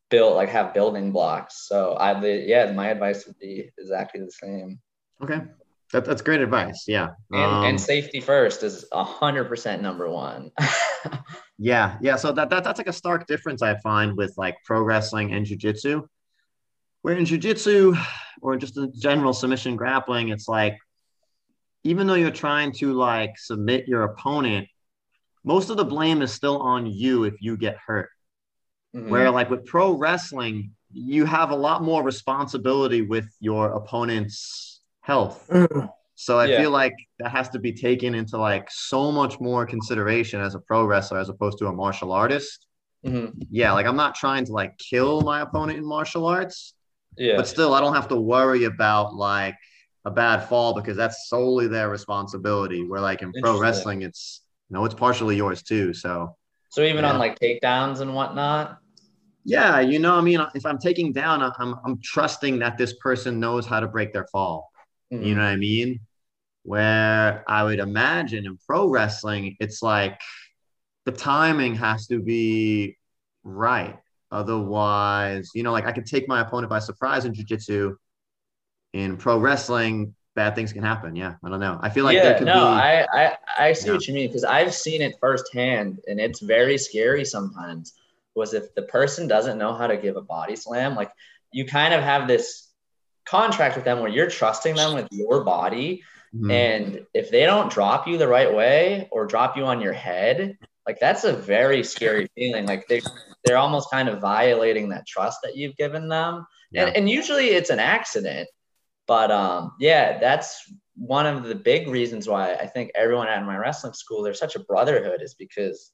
[0.09, 1.67] build like have building blocks.
[1.67, 4.79] So I yeah, my advice would be exactly the same.
[5.23, 5.41] Okay.
[5.93, 6.85] That, that's great advice.
[6.87, 7.09] Yeah.
[7.31, 10.51] And, Um, and safety first is a hundred percent number one.
[11.59, 11.97] yeah.
[12.01, 12.15] Yeah.
[12.15, 15.45] So that, that, that's like a stark difference I find with like pro wrestling and
[15.45, 16.07] jujitsu.
[17.01, 18.01] Where in jujitsu
[18.41, 20.77] or just in general submission grappling, it's like,
[21.83, 24.67] even though you're trying to like submit your opponent,
[25.43, 28.09] most of the blame is still on you if you get hurt.
[28.95, 29.09] Mhm.
[29.09, 35.49] Where like with pro wrestling, you have a lot more responsibility with your opponent's health.
[36.21, 36.63] So I Yeah.
[36.63, 40.59] feel like that has to be taken into like so much more consideration as a
[40.59, 42.67] pro wrestler as opposed to a martial artist.
[43.07, 43.47] Mhm.
[43.49, 46.73] Yeah, like I'm not trying to like kill my opponent in martial arts,
[47.15, 47.37] yeah.
[47.37, 49.55] but still I don't have to worry about like
[50.03, 52.83] a bad fall because that's solely their responsibility.
[52.83, 55.93] Where like in pro wrestling, it's you know it's partially yours too.
[55.93, 56.35] So
[56.67, 57.13] So even Yeah.
[57.13, 58.79] on like takedowns and whatnot.
[59.45, 63.39] yeah, you know, I mean, if I'm taking down, I'm I'm trusting that this person
[63.39, 64.69] knows how to break their fall.
[65.13, 65.25] Mhm.
[65.25, 66.01] You know what I mean?
[66.63, 70.19] Where I would imagine in pro wrestling, it's like
[71.05, 72.97] the timing has to be
[73.43, 73.97] right.
[74.31, 77.95] Otherwise, you know, like I could take my opponent by surprise in jujitsu.
[78.93, 81.15] In pro wrestling, bad things can happen.
[81.15, 81.79] Yeah, I don't know.
[81.81, 82.59] I feel like yeah, there could no, be.
[82.59, 83.93] I, I I see Yeah.
[83.93, 87.93] what you mean because I've seen it firsthand, and it's very scary sometimes.
[88.35, 91.11] Was if the person doesn't know how to give a body slam, like
[91.51, 92.69] you kind of have this
[93.25, 96.51] contract with them where you're trusting them with your body, Mhm.
[96.51, 100.57] and if they don't drop you the right way or drop you on your head,
[100.85, 102.65] like that's a very scary feeling.
[102.67, 103.01] Like they
[103.43, 106.45] they're almost kind of violating that trust that you've given them.
[106.71, 106.85] Yeah.
[106.85, 108.47] And, and usually it's an accident.
[109.07, 113.57] But um, yeah, that's one of the big reasons why I think everyone at my
[113.57, 115.91] wrestling school, there's such a brotherhood, is because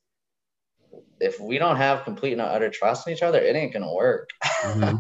[1.22, 4.30] if we don't have complete and utter trust in each other, it ain't gonna work.
[4.66, 5.00] Mhm.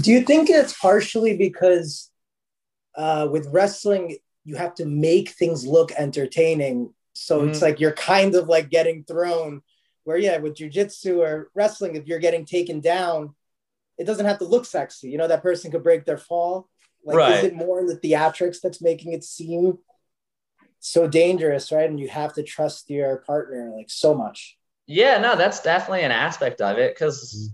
[0.00, 2.08] Do you think it's partially because
[2.96, 6.92] uh, with wrestling, you have to make things look entertaining?
[7.14, 7.62] So it's Mhm.
[7.62, 9.62] like you're kind of like getting thrown.
[10.04, 13.34] Where, yeah, with jujitsu or wrestling, if you're getting taken down,
[13.96, 15.08] it doesn't have to look sexy.
[15.08, 16.68] You know, that person could break their fall.
[17.04, 17.38] Like, Right.
[17.38, 19.78] is it more in the theatrics that's making it seem
[20.80, 21.88] so dangerous, right?
[21.88, 24.58] And you have to trust your partner like so much.
[24.86, 27.50] Yeah, no, that's definitely an aspect of it because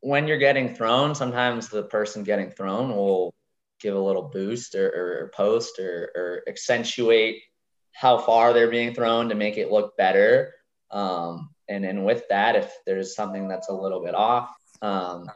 [0.00, 3.34] when you're getting thrown, sometimes the person getting thrown will
[3.80, 7.42] give a little boost or, or post or, or accentuate
[7.92, 10.54] how far they're being thrown to make it look better.
[10.90, 15.30] Um, and and with that, if there's something that's a little bit off, um,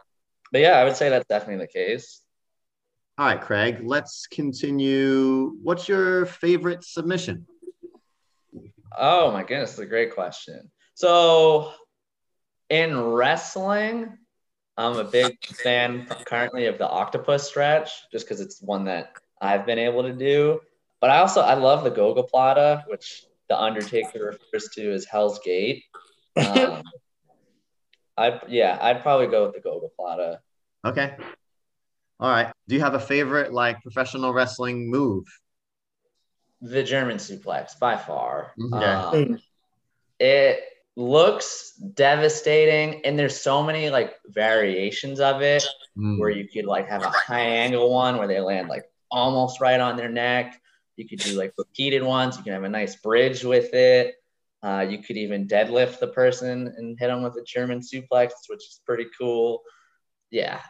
[0.53, 2.23] but yeah, I would say that's definitely the case.
[3.19, 5.57] All right, Craig, let's continue.
[5.63, 7.47] What's your favorite submission?
[8.97, 10.71] Oh my goodness, that's a great question.
[10.95, 11.73] So
[12.69, 14.17] in wrestling,
[14.81, 19.67] I'm a big fan currently of the octopus stretch, just because it's one that I've
[19.67, 20.61] been able to do.
[21.01, 25.85] But I also I love the Gogoplata, which the Undertaker refers to as Hell's Gate.
[26.37, 26.83] Um,
[28.17, 30.39] I yeah, I'd probably go with the Gogoplata.
[30.85, 31.15] Okay.
[32.19, 32.51] All right.
[32.67, 35.25] Do you have a favorite like professional wrestling move?
[36.63, 38.53] The German suplex by far.
[38.73, 38.85] Okay.
[38.85, 39.41] Um,
[40.19, 45.67] it looks devastating, and there's so many like variations of it.
[45.99, 46.21] Mm.
[46.21, 49.81] where you could like have a high angle one where they land like almost right
[49.81, 50.61] on their neck.
[50.97, 52.37] You could do like repeated ones.
[52.37, 54.15] You can have a nice bridge with it.
[54.63, 58.61] Uh, you could even deadlift the person and hit them with a German suplex, which
[58.61, 59.63] is pretty cool.
[60.31, 60.61] Yeah.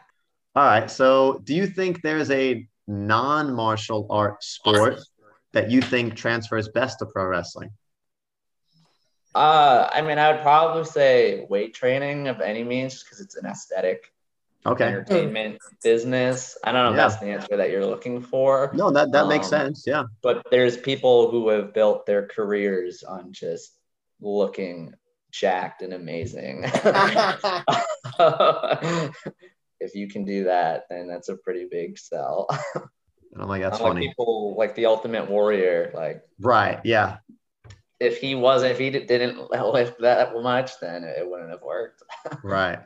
[0.55, 0.89] All right.
[0.89, 5.01] So, do you think there's a non-martial art sport
[5.53, 7.69] that you think transfers best to pro wrestling?
[9.33, 13.35] Uh, I mean, I would probably say weight training of any means just because it's
[13.35, 14.11] an aesthetic
[14.65, 14.83] Okay.
[14.85, 16.55] entertainment business.
[16.63, 17.05] I don't know Yeah.
[17.05, 18.71] if that's the answer that you're looking for.
[18.75, 19.85] No, that that makes Um, sense.
[19.87, 20.03] Yeah.
[20.21, 23.77] but there's people who have built their careers on just
[24.19, 24.93] looking
[25.31, 26.63] jacked and amazing.
[29.79, 32.47] if you can do that, then that's a pretty big sell.
[33.39, 34.07] I'm like, that's like funny.
[34.09, 36.79] people like the Ultimate Warrior, like Right.
[36.83, 37.17] Yeah.
[38.01, 42.03] If he wasn't, if he didn't lift that much, then it wouldn't have worked.
[42.43, 42.79] Right.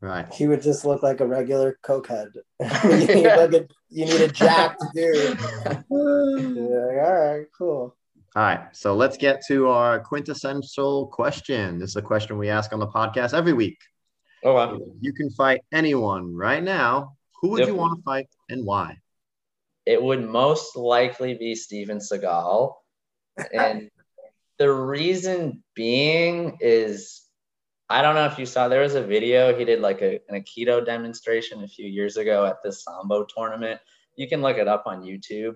[0.00, 0.32] Right.
[0.32, 2.28] He would just look like a regular cokehead.
[2.60, 5.38] you, need like a, you need a jacked dude.
[5.40, 7.96] You're like, All right, cool.
[8.36, 8.60] All right.
[8.72, 11.78] So let's get to our quintessential question.
[11.78, 13.78] This is a question we ask on the podcast every week.
[14.44, 14.78] Oh, wow.
[15.00, 17.16] You can fight anyone right now.
[17.40, 17.68] Who would Yep.
[17.68, 18.98] you want to fight and why?
[19.86, 22.74] it would most likely be Steven Seagal.
[23.52, 23.88] And
[24.58, 27.22] the reason being is
[27.88, 30.42] I don't know if you saw there was a video he did like a, an
[30.42, 33.80] Aikido demonstration a few years ago at the Sambo tournament.
[34.16, 35.54] You can look it up on YouTube.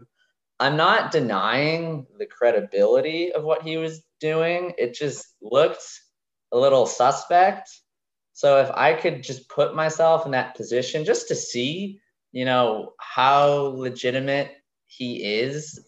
[0.61, 4.75] I'm not denying the credibility of what he was doing.
[4.79, 5.83] It just looked
[6.53, 7.71] a little suspect.
[8.33, 12.01] So if I could just put myself in that position just to see
[12.33, 14.53] you know, how legitimate
[14.87, 15.85] he is,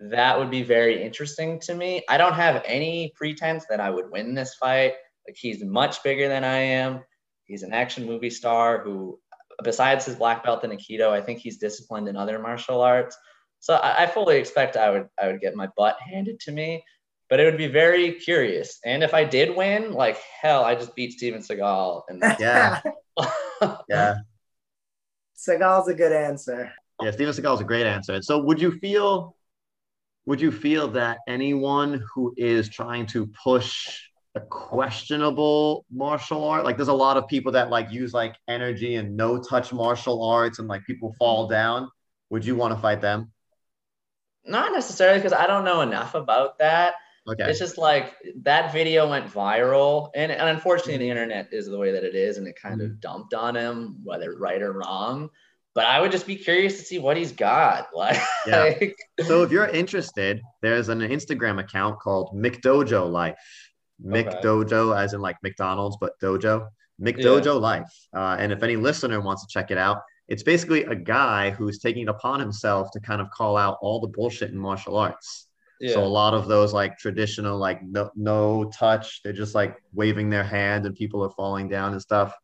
[0.00, 2.02] that would be very interesting to me.
[2.08, 4.94] I don't have any pretense that I would win this fight.
[5.26, 7.02] Like he's much bigger than I am.
[7.44, 9.18] He's an action movie star who,
[9.62, 13.16] besides his black belt in Aikido, I think he's disciplined in other martial arts.
[13.60, 16.84] So I, I fully expect I would I would get my butt handed to me,
[17.30, 18.78] but it would be very curious.
[18.84, 22.02] And if I did win, like hell, I just beat Steven Seagal.
[22.08, 22.80] And Yeah.
[23.88, 24.16] Yeah.
[25.34, 26.70] Seagal's a good answer.
[27.00, 27.10] Yeah.
[27.10, 28.20] Steven Seagal's a great answer.
[28.20, 29.35] So would you feel
[30.26, 34.00] would you feel that anyone who is trying to push
[34.34, 38.96] a questionable martial art, like there's a lot of people that like use like energy
[38.96, 41.54] and no touch martial arts and like people fall mm-hmm.
[41.54, 41.90] down.
[42.30, 43.32] Would you want to fight them?
[44.46, 46.94] not necessarily because I don't know enough about that.
[47.28, 47.50] Okay.
[47.50, 51.18] It's just like that video went viral, and, and unfortunately, the mm-hmm.
[51.18, 53.00] internet is the way that it is, and it kind of mm-hmm.
[53.00, 55.30] dumped on him, whether right or wrong.
[55.76, 57.88] But I would just be curious to see what he's got.
[57.94, 58.74] Like, Yeah.
[59.26, 63.36] So if you're interested, there's an Instagram account called McDojo Life.
[64.04, 64.24] Okay.
[64.24, 66.66] McDojo, as in like McDonald's, but dojo.
[66.98, 67.12] Yeah.
[67.12, 67.92] McDojo Life.
[68.14, 71.78] Uh, and if any listener wants to check it out, it's basically a guy who's
[71.78, 75.46] taking it upon himself to kind of call out all the bullshit in martial arts.
[75.78, 75.92] yeah.
[75.92, 80.30] So a lot of those like traditional, like no, no touch, they're just like waving
[80.30, 82.34] their hand and people are falling down and stuff.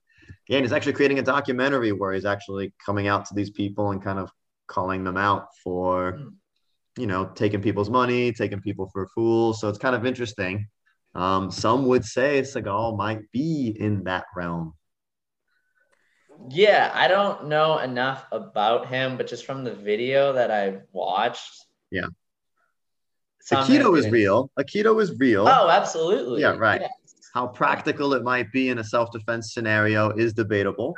[0.48, 3.90] Yeah, and he's actually creating a documentary where he's actually coming out to these people
[3.90, 4.30] and kind of
[4.66, 6.18] calling them out for,
[6.98, 9.60] you know, taking people's money, taking people for fools.
[9.60, 10.66] So it's kind of interesting.
[11.14, 14.74] Um, some would say Seagal might be in that realm.
[16.48, 21.66] yeah, I don't know enough about him, but just from the video that I watched,
[21.90, 22.06] Yeah.
[23.50, 24.50] Aikido is real.
[24.58, 25.46] Aikido is real.
[25.46, 26.40] Oh, absolutely.
[26.40, 26.80] Yeah, right.
[26.80, 26.90] Yes.
[27.34, 30.94] How practical it might be in a self-defense scenario is debatable.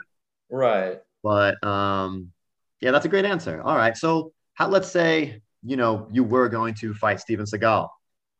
[0.51, 1.01] Right.
[1.23, 2.33] But um,
[2.81, 3.63] yeah, that's a great answer.
[3.63, 3.97] All right.
[3.97, 7.89] So how, let's say, you know, you were going to fight Steven Seagal.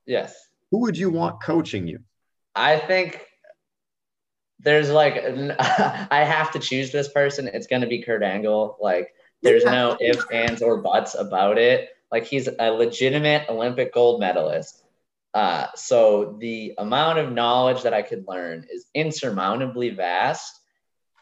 [0.07, 0.35] Yes.
[0.71, 2.01] Who would you want coaching you?
[2.55, 3.21] I think
[4.61, 5.17] there's like
[5.59, 7.49] I have to choose this person.
[7.49, 8.77] It's gonna be Kurt Angle.
[8.81, 11.91] Like there's no ifs, ands, or buts about it.
[12.11, 14.84] Like he's a legitimate Olympic gold medalist.
[15.35, 20.53] Uh, so the amount of knowledge that I could learn is insurmountably vast.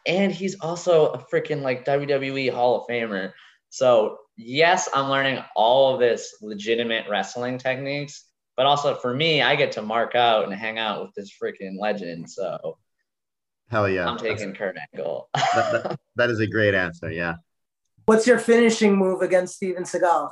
[0.07, 3.33] And he's also a freaking like WWE Hall of Famer.
[3.71, 8.25] So yes, I'm learning all of this legitimate wrestling techniques,
[8.57, 11.79] but also for me, I get to mark out and hang out with this freaking
[11.81, 12.29] legend.
[12.31, 12.77] So
[13.71, 14.07] Hell yeah.
[14.07, 15.31] I'm taking Kurt Angle.
[15.35, 17.11] That, that- that is a great answer.
[17.11, 17.37] Yeah.
[18.05, 20.31] What's your finishing move against Steven Seagal?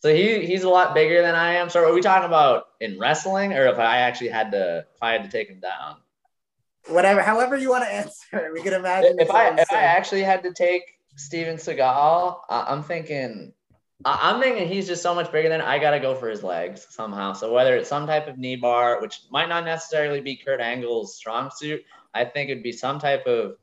[0.00, 1.70] So he he's a lot bigger than I am.
[1.70, 5.12] So are we talking about in wrestling, or if I actually had to if I
[5.12, 5.96] had to take him down?
[6.88, 8.50] Whatever, however you want to answer.
[8.54, 9.16] We can imagine.
[9.18, 10.82] If it's I if I actually had to take
[11.16, 13.52] Steven Seagal, I- I'm thinking.
[14.04, 16.86] I- I'm thinking he's just so much bigger than I gotta go for his legs
[16.90, 17.32] somehow.
[17.32, 21.16] So whether it's some type of knee bar, which might not necessarily be Kurt Angle's
[21.16, 21.82] strong suit,
[22.14, 23.56] I think it'd be some type of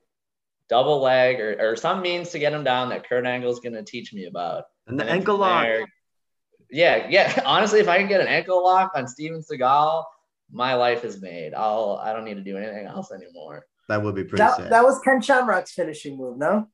[0.70, 4.12] double leg or, or some means to get him down that Kurt Angle's gonna teach
[4.12, 4.66] me about.
[4.88, 5.64] And the And ankle lock.
[5.64, 5.86] there-
[6.74, 7.42] Yeah, yeah.
[7.46, 10.04] Honestly, if I can get an ankle lock on Steven Seagal,
[10.52, 11.54] my life is made.
[11.54, 13.66] I'll I don't need to do anything else anymore.
[13.90, 14.70] That would be pretty that, sick.
[14.70, 16.68] that was Ken Shamrock's finishing move, no?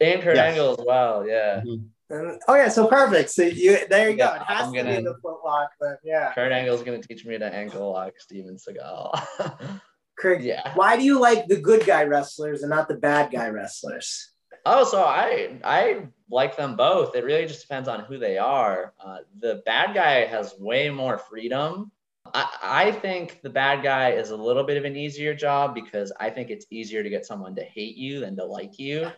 [0.00, 0.52] And Kurt Yes.
[0.52, 1.60] Angle as well, yeah.
[1.64, 1.86] Mhm.
[2.10, 3.30] And, oh yeah, so perfect.
[3.30, 4.24] So you there you go.
[4.24, 6.32] Yeah, It has I'm to be gonna- the footlock, but yeah.
[6.34, 9.18] Kurt Angle's gonna teach me to ankle lock Steven Seagal.
[10.18, 10.72] Craig, yeah.
[10.76, 14.30] why do you like the good guy wrestlers and not the bad guy wrestlers?
[14.66, 17.14] Oh, so I I like them both.
[17.14, 18.94] It really just depends on who they are.
[18.98, 21.92] Uh, the bad guy has way more freedom
[22.32, 26.12] I, I think the bad guy is a little bit of an easier job because
[26.18, 29.10] I think it's easier to get someone to hate you than to like you.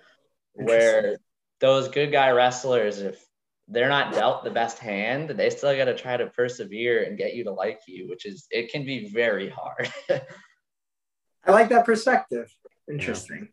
[0.54, 1.18] Where
[1.61, 3.22] those good guy wrestlers, if
[3.68, 7.34] they're not dealt the best hand, they still got to try to persevere and get
[7.34, 9.92] you to like you, which is it can be very hard.
[11.44, 12.52] I like that perspective.
[12.90, 13.48] Interesting.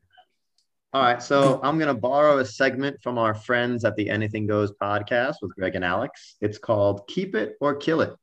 [0.93, 4.71] All right, so I'm gonna borrow a segment from our friends at the Anything Goes
[4.73, 6.35] podcast with Greg and Alex.
[6.39, 8.13] It's called "Keep It or Kill It."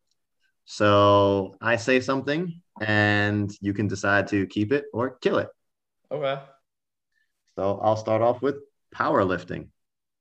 [0.67, 5.49] So I say something, and you can decide to keep it or kill it.
[6.13, 6.41] okay.
[7.57, 8.55] So I'll start off with
[8.95, 9.71] powerlifting.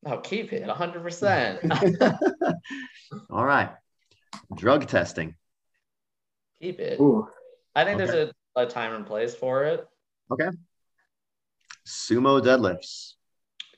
[0.01, 2.55] No, keep it 100%.
[3.29, 3.69] All right,
[4.55, 5.35] drug testing.
[6.59, 6.99] keep it.
[6.99, 7.27] Ooh.
[7.75, 9.87] I think there's a, a time and place for it.
[11.89, 13.13] Sumo deadlifts.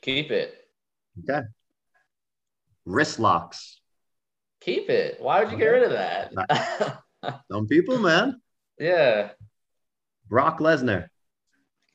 [0.01, 0.53] Keep it.
[1.23, 1.45] Okay.
[2.85, 3.79] Wrist locks.
[4.59, 5.21] Keep it.
[5.21, 7.01] Why would you get rid of that?
[7.51, 8.41] Some people, man.
[8.77, 9.29] yeah.
[10.27, 11.07] Brock Lesnar.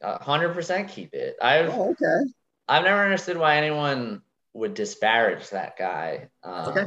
[0.03, 1.37] Hundred percent keep it.
[1.43, 2.31] I've Oh, okay.
[2.69, 6.29] I've never understood why anyone would disparage that guy.
[6.43, 6.85] Um, Okay.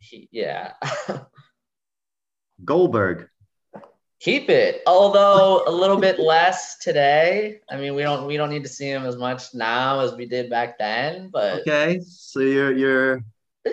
[0.00, 0.72] he- yeah.
[2.64, 3.28] Goldberg.
[4.20, 4.82] Keep it.
[4.86, 7.60] Although a little bit less today.
[7.70, 10.26] I mean, we don't we don't need to see him as much now as we
[10.26, 11.30] did back then.
[11.32, 13.22] But Okay, so you're you're.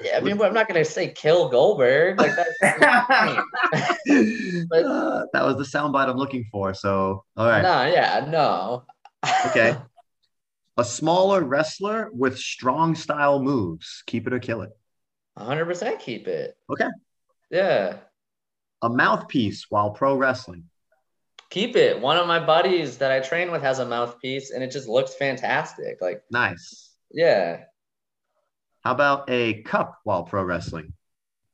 [0.03, 2.19] Yeah, I mean, I'm not gonna say kill Goldberg.
[2.19, 2.57] Like that's
[4.69, 6.73] But- Uh, that was the soundbite I'm looking for.
[6.73, 7.61] So, all right.
[7.61, 8.83] no, yeah, no.
[9.47, 9.75] Okay.
[10.77, 14.03] A smaller wrestler with strong style moves.
[14.07, 14.71] Keep it or kill it.
[15.39, 16.57] 100% keep it.
[16.69, 16.87] Okay.
[17.49, 17.97] Yeah.
[18.81, 20.65] A mouthpiece while pro wrestling.
[21.49, 21.99] Keep it.
[21.99, 25.13] One of my buddies that I train with has a mouthpiece and it just looks
[25.13, 25.97] fantastic.
[26.01, 26.91] Like, Nice.
[27.11, 27.61] yeah.
[28.83, 30.93] How about a cup while pro wrestling?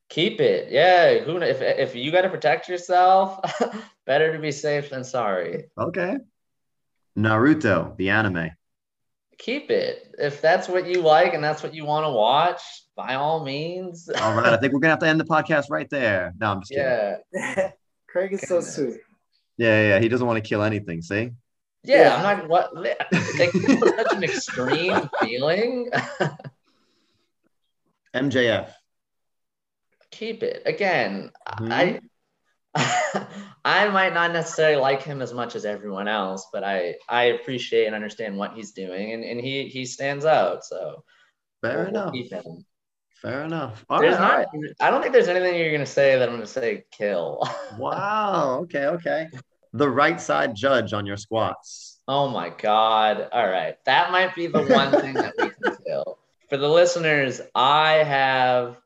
[0.09, 0.71] Keep it.
[0.71, 1.19] Yeah.
[1.19, 3.39] Who if if you got to protect yourself,
[4.05, 5.65] better to be safe than sorry.
[5.77, 6.17] Okay.
[7.17, 8.51] Naruto, the anime.
[9.41, 10.13] Keep it.
[10.19, 12.61] If that's what you like and that's what you want to watch,
[12.95, 14.07] by all means.
[14.07, 14.53] All right.
[14.53, 16.31] I think we're going to have to end the podcast right there.
[16.39, 17.17] No, I'm just kidding.
[17.33, 17.71] Yeah.
[18.07, 18.99] Craig is so sweet.
[19.57, 19.99] Yeah, yeah.
[19.99, 21.01] He doesn't want to kill anything.
[21.01, 21.31] See?
[21.83, 22.15] Yeah, Yeah.
[22.17, 25.89] I'm not what like, such an extreme feeling.
[28.13, 28.71] MJF.
[30.11, 30.61] Keep it.
[30.67, 31.99] Again, Mhm.
[32.75, 33.25] I
[33.63, 37.85] I might not necessarily like him as much as everyone else, but I I appreciate
[37.85, 40.63] and understand what he's doing and, and he he stands out.
[40.65, 41.03] So
[41.61, 42.15] Fair we'll- enough.
[43.21, 43.85] Fair enough.
[43.87, 44.11] All right.
[44.19, 44.47] not
[44.79, 47.47] I don't think there's anything you're gonna say that I'm gonna say kill.
[47.77, 48.61] Wow.
[48.63, 48.85] Okay.
[48.87, 49.27] Okay.
[49.73, 51.99] The right side judge on your squats.
[52.07, 53.29] Oh my God.
[53.31, 53.75] All right.
[53.85, 56.17] That might be the one thing that we can kill.
[56.49, 58.77] For the listeners, I have,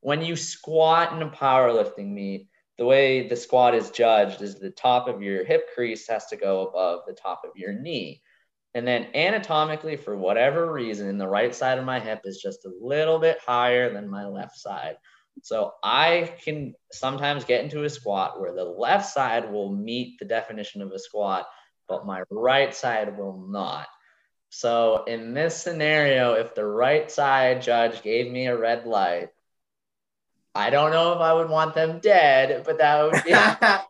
[0.00, 2.48] when you squat in a powerlifting meet,
[2.82, 6.36] the way the squat is judged is the top of your hip crease has to
[6.36, 8.20] go above the top of your knee.
[8.74, 12.72] And then anatomically, for whatever reason, the right side of my hip is just a
[12.80, 14.96] little bit higher than my left side.
[15.42, 20.24] So I can sometimes get into a squat where the left side will meet the
[20.24, 21.46] definition of a squat,
[21.86, 23.86] but my right side will not.
[24.48, 29.28] So in this scenario, if the right side judge gave me a red light,
[30.54, 33.86] I don't know if I would want them dead, but that would be that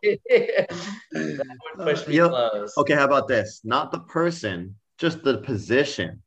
[1.13, 2.73] would push me You'll- close.
[2.77, 2.93] Okay.
[2.95, 3.61] How about this?
[3.63, 6.21] Not the person, just the position.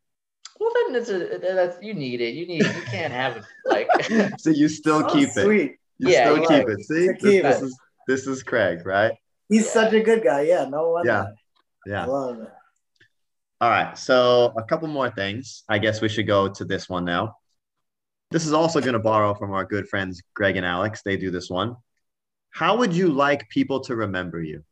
[0.61, 2.35] Well, then it's a, that's you need it.
[2.35, 3.89] You need you can't have it like
[4.39, 5.47] So you still So keep it.
[5.99, 6.81] You Yeah, still keep like- it.
[6.87, 7.65] See, to this, keep this it.
[7.65, 7.79] is
[8.09, 9.13] this is Craig, right?
[9.49, 9.71] He's Yeah.
[9.73, 10.43] such a good guy.
[10.43, 11.11] Yeah, no wonder.
[11.11, 11.23] Yeah.
[11.23, 12.07] I Yeah.
[12.07, 12.49] love it.
[13.61, 13.97] All right.
[13.97, 15.65] So a couple more things.
[15.69, 17.37] I guess we should go to this one now.
[18.31, 21.03] This is also going to borrow from our good friends Greg and Alex.
[21.05, 21.77] They do this one.
[22.51, 24.65] How would you like people to remember you?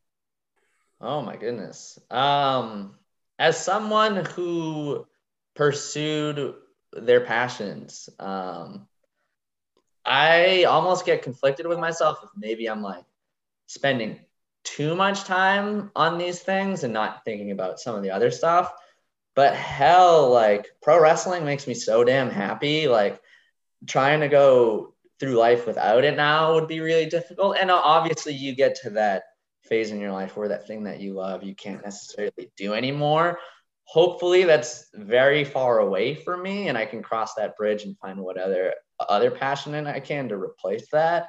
[1.01, 1.99] Oh my goodness.
[2.11, 2.95] Um,
[3.39, 5.07] as someone who
[5.55, 6.55] pursued
[6.93, 8.89] their passions, um,
[10.05, 13.05] I almost get conflicted with myself if maybe I'm like
[13.67, 14.21] spending
[14.65, 18.73] too much time on these things and not thinking about some of the other stuff.
[19.35, 22.89] But hell, like pro wrestling makes me so damn happy.
[22.89, 23.21] Like
[23.87, 27.57] trying to go through life without it now would be really difficult.
[27.61, 29.25] And obviously, you get to that
[29.63, 33.39] phase in your life where that thing that you love you can't necessarily do anymore.
[33.85, 38.19] Hopefully, that's very far away from me, and I can cross that bridge and find
[38.19, 41.29] what other other passion I can to replace that.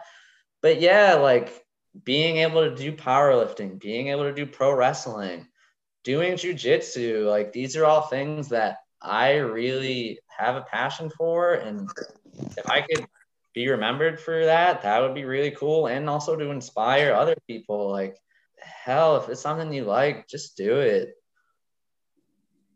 [0.61, 1.65] But yeah, like
[2.03, 5.47] being able to do powerlifting, being able to do pro wrestling,
[6.03, 11.53] doing jujitsu, like these are all things that I really have a passion for.
[11.53, 11.89] And
[12.57, 13.05] if I could
[13.53, 15.87] be remembered for that, that would be really cool.
[15.87, 17.89] And also to inspire other people.
[17.91, 18.17] Like,
[18.59, 21.13] hell, if it's something you like, just do it.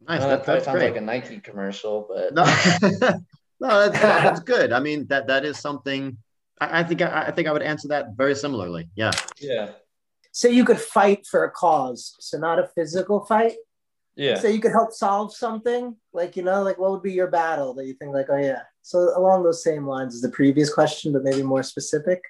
[0.08, 0.22] Nice.
[0.22, 0.92] I That, that sounds great.
[0.92, 2.44] like a Nike commercial, but no,
[3.60, 4.72] no, that's, that's good.
[4.72, 6.18] I mean, that that is something.
[6.62, 8.90] I, I think I, I think I would answer that very similarly.
[8.96, 9.12] Yeah.
[9.40, 9.72] yeah,
[10.32, 13.56] Say you could fight for a cause, so not a physical fight.
[14.16, 14.36] yeah.
[14.40, 17.74] Say you could help solve something, like you know, like what would be your battle
[17.76, 18.62] that you think like, oh yeah.
[18.90, 22.24] So along those same lines as the previous question, but maybe more specific.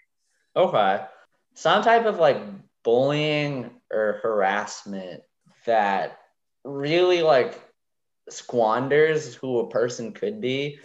[0.57, 1.05] Okay.
[1.53, 2.41] Some type of like
[2.83, 5.21] bullying or harassment
[5.65, 6.17] that
[6.65, 7.61] really like
[8.29, 10.79] squanders who a person could be.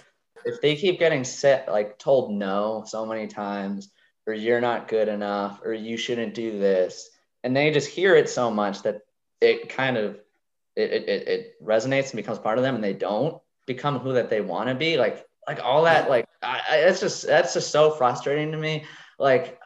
[0.44, 3.90] If they keep getting set, like told no so many times,
[4.28, 7.10] or you're not good enough, or you shouldn't do this,
[7.42, 9.00] and they just hear it so much that
[9.40, 10.20] it kind of
[10.76, 14.12] it, it, it- it resonates and becomes part of them, and they don't become who
[14.12, 14.98] that they want to be.
[14.98, 18.84] Like like all that like I, I, it's just that's just so frustrating to me.
[19.18, 19.59] Like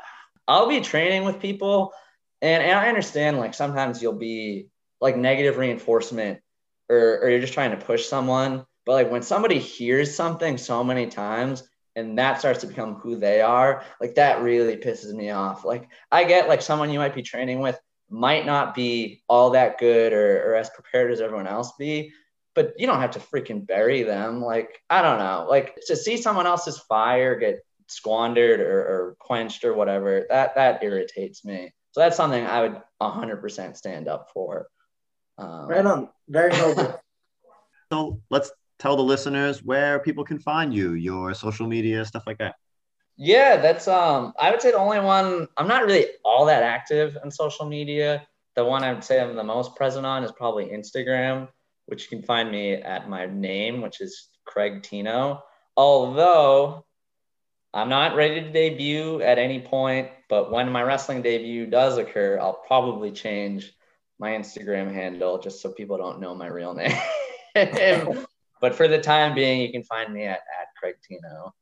[0.46, 1.92] I'll be training with people
[2.40, 4.68] and, and I understand like sometimes you'll be
[5.00, 6.40] like negative reinforcement
[6.88, 8.64] or, or you're just trying to push someone.
[8.86, 13.16] But like when somebody hears something so many times and that starts to become who
[13.16, 15.64] they are, like that really pisses me off.
[15.64, 17.78] Like I get like someone you might be training with
[18.10, 22.12] might not be all that good or, or as prepared as everyone else be,
[22.58, 24.42] but you don't have to freaking bury them.
[24.42, 29.62] Like, I don't know, like to see someone else's fire get squandered or, or quenched
[29.62, 31.72] or whatever, that, that irritates me.
[31.92, 34.66] So that's something I would 100% stand up for.
[35.38, 36.08] Um, Right on.
[36.28, 37.00] Very noble.
[37.92, 38.50] So let's
[38.80, 42.56] tell the listeners where people can find you, your social media, stuff like that.
[43.16, 47.16] Yeah, that's um I would say the only one I'm not really all that active
[47.24, 48.26] on social media.
[48.56, 51.48] The one I would say I'm the most present on is probably Instagram,
[51.88, 55.42] which you can find me at my name, which is Craig Tino.
[55.74, 56.84] Although
[57.72, 62.38] I'm not ready to debut at any point, but when my wrestling debut does occur,
[62.38, 63.72] I'll probably change
[64.18, 66.94] my Instagram handle just so people don't know my real name.
[68.60, 71.54] but for the time being, you can find me at, at Craig Tino.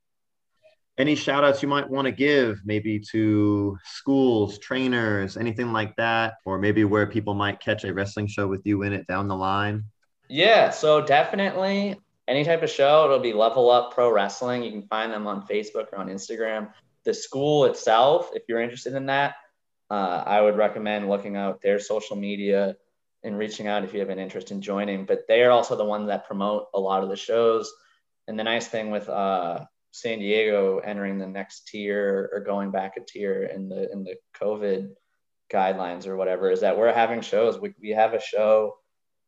[0.98, 6.34] Any shout outs you might want to give, maybe to schools, trainers, anything like that,
[6.44, 9.36] or maybe where people might catch a wrestling show with you in it down the
[9.36, 9.84] line?
[10.28, 11.96] Yeah, so definitely
[12.28, 14.62] any type of show, it'll be Level Up Pro Wrestling.
[14.62, 16.72] You can find them on Facebook or on Instagram.
[17.04, 19.36] The school itself, if you're interested in that,
[19.90, 22.76] uh, I would recommend looking out their social media
[23.22, 25.04] and reaching out if you have an interest in joining.
[25.04, 27.72] But they are also the ones that promote a lot of the shows.
[28.26, 32.96] And the nice thing with uh, San Diego entering the next tier or going back
[32.96, 34.90] a tier in the in the COVID
[35.52, 37.60] guidelines or whatever is that we're having shows.
[37.60, 38.78] We, we have a show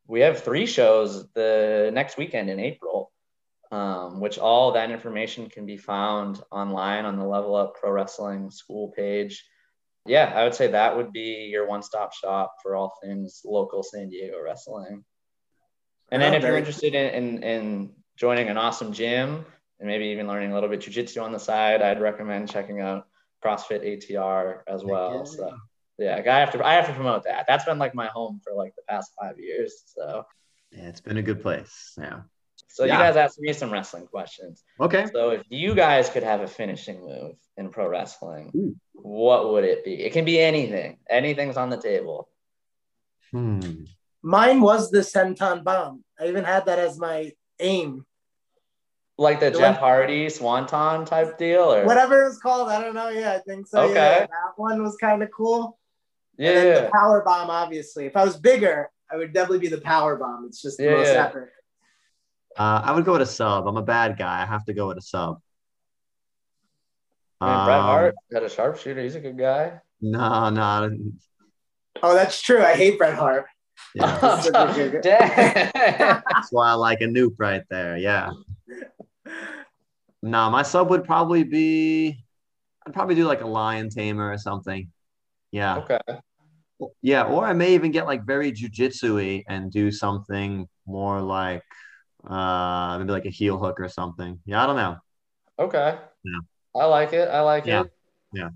[0.09, 3.11] we have three shows the next weekend in April,
[3.71, 8.49] um, which all that information can be found online on the Level Up Pro Wrestling
[8.49, 9.45] School page.
[10.07, 13.83] Yeah, I would say that would be your one stop shop for all things local
[13.83, 15.05] San Diego wrestling.
[16.11, 19.45] And then if you're interested in, in, in joining an awesome gym
[19.79, 23.05] and maybe even learning a little bit jujitsu on the side, I'd recommend checking out
[23.45, 25.23] CrossFit ATR as well.
[25.27, 25.55] So
[25.99, 27.45] yeah, I have to I have to promote that.
[27.47, 29.83] That's been like my home for like the past five years.
[29.85, 30.25] So
[30.71, 31.93] Yeah, it's been a good place.
[31.97, 32.21] Yeah.
[32.67, 32.93] so Yeah.
[32.97, 34.63] you guys asked me some wrestling questions.
[34.79, 35.05] Okay.
[35.13, 38.75] So if you guys could have a finishing move in pro wrestling, Ooh.
[38.93, 39.95] what would it be?
[40.03, 40.97] It can be anything.
[41.09, 42.29] Anything's on the table.
[43.31, 43.83] Hmm.
[44.21, 46.03] Mine was the senton bomb.
[46.19, 48.05] I even had that as my aim.
[49.17, 52.93] Like the The Jeff one- Hardy Swanton type deal or Whatever it's called, I don't
[52.95, 53.09] know.
[53.09, 53.81] Yeah, I think so.
[53.83, 53.93] Okay.
[53.95, 55.78] Yeah, that one was kind of cool.
[56.39, 56.81] Yeah, And then yeah.
[56.85, 58.05] the power bomb, obviously.
[58.07, 60.45] If I was bigger, I would definitely be the power bomb.
[60.47, 61.25] It's just the Yeah, most yeah.
[61.25, 61.49] epic.
[62.57, 63.67] Uh, I would go with a sub.
[63.67, 64.41] I'm a bad guy.
[64.41, 65.41] I have to go with a sub.
[67.41, 69.01] I mean, Bret Um, Hart had a sharpshooter.
[69.01, 69.79] He's a good guy.
[70.01, 70.89] No, no.
[72.01, 72.61] Oh, that's true.
[72.63, 73.45] I hate Bret Hart.
[73.95, 74.41] Yeah,
[75.01, 76.21] Damn.
[76.31, 77.97] that's why I like a noob right there.
[77.97, 78.31] Yeah.
[80.21, 82.23] No, my sub would probably be.
[82.85, 84.91] I'd probably do like a lion tamer or something.
[85.51, 85.77] Yeah.
[85.79, 85.99] okay.
[87.01, 91.63] Yeah, or I may even get like very jujitsu-y and do something more like
[92.27, 94.39] uh maybe like a heel hook or something.
[94.45, 94.97] Yeah, I don't know.
[95.57, 95.97] Okay.
[96.23, 96.81] Yeah.
[96.81, 97.29] I like it.
[97.29, 97.81] I like Yeah.
[97.81, 97.91] it.
[98.33, 98.49] Yeah.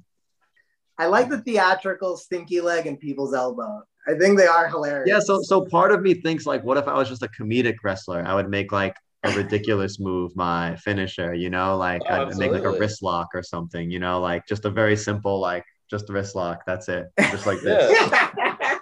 [0.97, 3.81] I like the theatrical stinky leg and people's elbow.
[4.07, 5.09] I think they are hilarious.
[5.09, 7.75] Yeah, so so part of me thinks like what if I was just a comedic
[7.83, 8.23] wrestler?
[8.25, 12.51] I would make like a ridiculous move my finisher, you know, like Oh, I'd make
[12.51, 16.09] like a wrist lock or something, you know, like just a very simple like just
[16.09, 17.07] a wrist lock, that's it.
[17.31, 18.11] Just like this,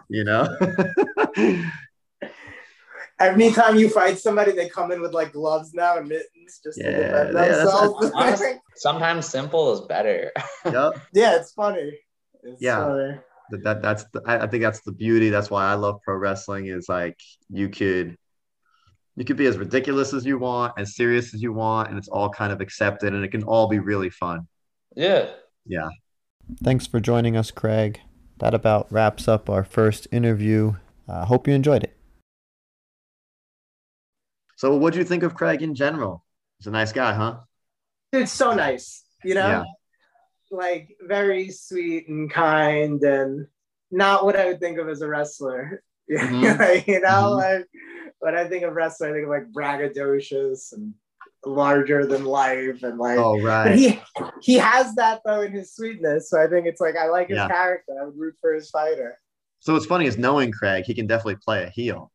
[0.09, 0.47] you know?
[3.19, 6.79] Every time you fight somebody, they come in with like gloves now and mittens just
[6.79, 8.11] Yeah, to defend yeah, that's- themselves.
[8.15, 10.31] Honestly, sometimes simple is better.
[10.65, 10.93] Yep.
[11.13, 11.99] yeah, it's funny.
[12.43, 12.79] It's Yeah.
[12.83, 13.19] funny.
[13.51, 16.15] that, that that's the, I, I think that's the beauty that's why i love pro
[16.15, 18.15] wrestling is like you could
[19.17, 22.07] you could be as ridiculous as you want as serious as you want and it's
[22.07, 24.47] all kind of accepted and it can all be really fun
[24.95, 25.31] yeah.
[25.65, 25.89] yeah
[26.63, 28.01] Thanks for joining us, Craig.
[28.39, 30.73] That about wraps up our first interview.
[31.07, 31.97] uh, hope you enjoyed it.
[34.55, 36.23] so what do you think of craig in general
[36.59, 37.37] he's a nice guy huh
[38.13, 39.03] Dude, so nice.
[39.23, 39.63] You know, Yeah.
[40.51, 43.47] like very sweet and kind, and
[43.89, 45.81] not what I would think of as a wrestler.
[46.09, 46.85] Mhm.
[46.87, 47.37] You know, Mhm.
[47.37, 47.67] like
[48.19, 50.93] when I think of wrestler, I think of like braggadocious and
[51.45, 53.17] larger than life, and like.
[53.17, 54.01] oh But right he
[54.41, 57.37] he has that though in his sweetness, so I think it's like I like his
[57.37, 57.47] Yeah.
[57.47, 57.93] character.
[58.01, 59.19] I would root for his fighter.
[59.59, 62.11] so what's funny is knowing craig he can definitely play a heel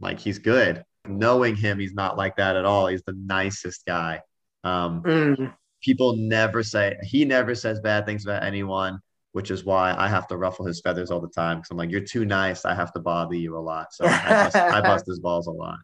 [0.00, 4.20] like he's good knowing him he's not like that at all he's the nicest guy
[4.64, 5.54] um Mm.
[5.82, 9.00] people never say he never says bad things about anyone
[9.32, 11.90] which is why i have to ruffle his feathers all the time because i'm like
[11.90, 15.06] you're too nice i have to bother you a lot so i bust, I bust
[15.06, 15.78] his balls a lot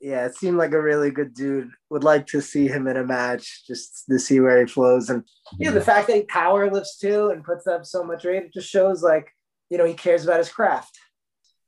[0.00, 1.70] Yeah, it seemed like a really good dude.
[1.90, 5.08] Would like to see him in a match just to see where he flows.
[5.10, 5.24] And
[5.58, 8.52] yeah, the fact that he power lifts too and puts up so much weight, it
[8.52, 9.28] just shows like,
[9.70, 10.98] you know, he cares about his craft.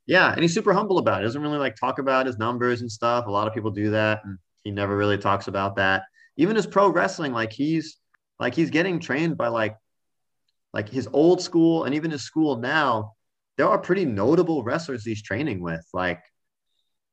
[0.07, 2.91] yeah and he's super humble about it doesn't really like talk about his numbers and
[2.91, 6.03] stuff a lot of people do that and he never really talks about that
[6.37, 7.97] even his pro wrestling like he's
[8.39, 9.77] like he's getting trained by like
[10.73, 13.15] like his old school and even his school now
[13.57, 16.23] there are pretty notable wrestlers he's training with like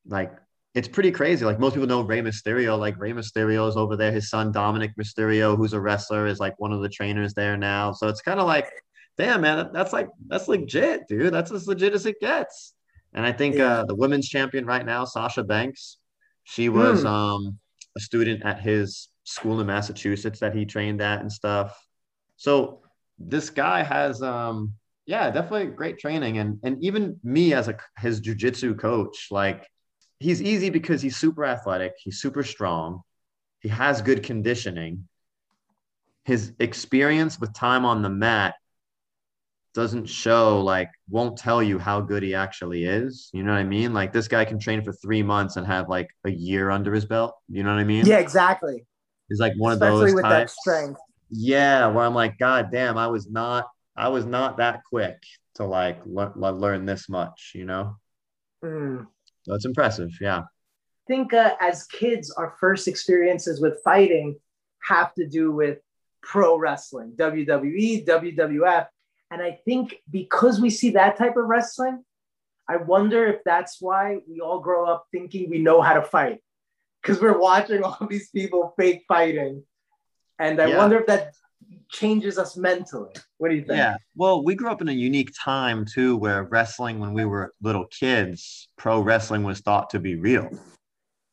[0.08, 0.32] like
[0.76, 1.46] it's pretty crazy.
[1.46, 2.78] Like most people know Rey Mysterio.
[2.78, 4.12] Like Rey Mysterio is over there.
[4.12, 7.94] His son Dominik Mysterio who's a wrestler is like one of the trainers there now.
[7.94, 8.70] So it's kind of like
[9.18, 11.34] damn man that's like that's legit dude.
[11.34, 12.74] That's as legit as it gets.
[13.14, 13.80] And I think Yeah.
[13.80, 15.98] uh, the women's champion right now Sasha Banks
[16.44, 17.08] she was Hmm.
[17.08, 17.60] um
[17.98, 21.74] a student at his school in Massachusetts that he trained at and stuff.
[22.36, 22.82] So
[23.18, 24.74] this guy has um
[25.06, 26.38] yeah definitely great training.
[26.40, 29.66] And and even me as a his jujitsu coach like
[30.20, 33.02] he's easy because he's super athletic he's super strong
[33.60, 35.08] he has good conditioning
[36.24, 38.56] his experience with time on the mat
[39.74, 43.64] doesn't show like won't tell you how good he actually is you know what i
[43.64, 46.94] mean like this guy can train for three months and have like a year under
[46.94, 48.86] his belt you know what i mean Yeah, exactly.
[49.28, 51.02] he's like one Especially of those with that types strength.
[51.30, 55.18] yeah where i'm like god damn i was not i was not that quick
[55.56, 57.98] to like le- le- learn this much you know
[58.64, 59.08] Mm.
[59.48, 60.44] It's impressive yeah
[61.08, 64.38] I think uh, as kids, our first experiences with fighting
[64.82, 65.78] have to do with
[66.24, 68.88] pro wrestling, WWE, WWF.
[69.30, 72.04] And I think because we see that type of wrestling,
[72.68, 76.40] I wonder if that's why we all grow up thinking we know how to fight
[77.04, 79.64] because we're watching all these people fake fighting.
[80.40, 80.78] And I Yeah.
[80.80, 81.36] wonder if that
[81.90, 83.10] changes us mentally.
[83.38, 83.78] What do you think?
[83.78, 83.98] Yeah.
[84.16, 87.86] Well, we grew up in a unique time too, where wrestling, when we were little
[87.88, 90.50] kids, pro wrestling was thought to be real.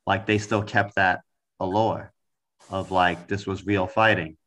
[0.05, 1.21] Like they still kept that
[1.59, 2.11] allure
[2.69, 4.37] of like this was real fighting.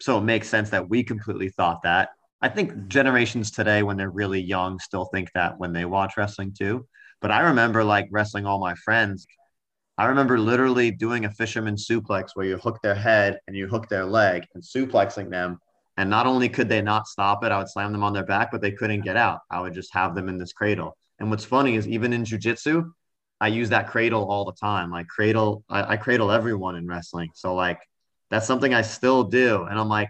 [0.00, 2.10] So it makes sense that we completely thought that.
[2.42, 6.54] I think generations today, when they're really young, still think that when they watch wrestling
[6.58, 6.86] too.
[7.20, 9.26] But I remember like wrestling all my friends.
[10.00, 13.90] I remember literally doing a fisherman suplex where you hook their head and you hook
[13.90, 15.58] their leg and suplexing them
[15.98, 18.50] and not only could they not stop it, I would slam them on their back,
[18.50, 19.40] but they couldn't get out.
[19.50, 20.96] I would just have them in this cradle.
[21.18, 22.90] And what's funny is even in jujitsu,
[23.42, 24.90] I use that cradle all the time.
[24.90, 27.28] Like cradle, I, I cradle everyone in wrestling.
[27.34, 27.80] So like
[28.30, 29.64] that's something I still do.
[29.64, 30.08] And I'm like,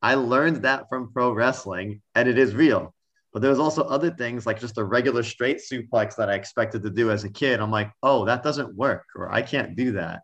[0.00, 2.94] I learned that from pro wrestling and it is real.
[3.32, 6.90] But there's also other things like just a regular straight suplex that I expected to
[6.90, 7.60] do as a kid.
[7.60, 10.22] I'm like, oh, that doesn't work, or I can't do that.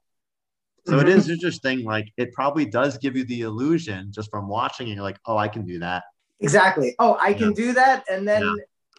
[0.87, 1.33] So it is mm-hmm.
[1.35, 1.85] interesting.
[1.85, 4.95] Like it probably does give you the illusion just from watching it.
[4.95, 6.05] You're like, oh, I can do that.
[6.41, 6.95] Exactly.
[6.99, 8.05] Oh, I can do that.
[8.11, 8.55] And then, Yeah.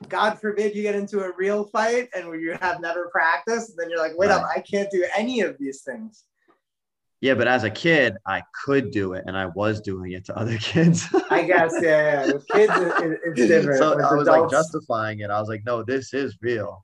[0.09, 3.71] God forbid, you get into a real fight and you have never practiced.
[3.71, 6.25] And then you're like, wait up, I can't do any of these things.
[7.19, 10.37] Yeah, but as a kid, I could do it, and I was doing it to
[10.37, 11.05] other kids.
[11.31, 12.33] I guess, yeah, yeah.
[12.33, 13.79] With kids, it, it- it's different.
[13.79, 15.31] so With I was like justifying it.
[15.31, 16.83] I was like, no, this is real.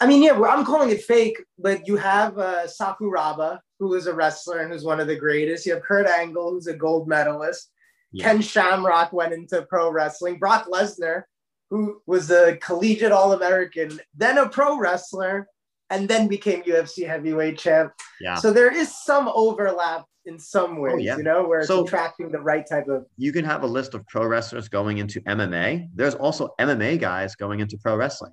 [0.00, 4.06] I mean, yeah, well, I'm calling it fake, but you have uh, Sakuraba, who is
[4.06, 5.66] a wrestler and who's one of the greatest.
[5.66, 7.70] You have Kurt Angle, who's a gold medalist.
[8.12, 8.24] Yeah.
[8.24, 10.38] Ken Shamrock went into pro wrestling.
[10.38, 11.22] Brock Lesnar,
[11.70, 15.48] who was a collegiate All American, then a pro wrestler,
[15.90, 17.92] and then became UFC heavyweight champ.
[18.20, 18.34] Yeah.
[18.36, 21.16] So there is some overlap in some ways, Oh, yeah.
[21.16, 23.06] you know, where it's So- attracting the right type of.
[23.16, 25.88] You can have a list of pro wrestlers going into MMA.
[25.94, 28.32] There's also MMA guys going into pro wrestling.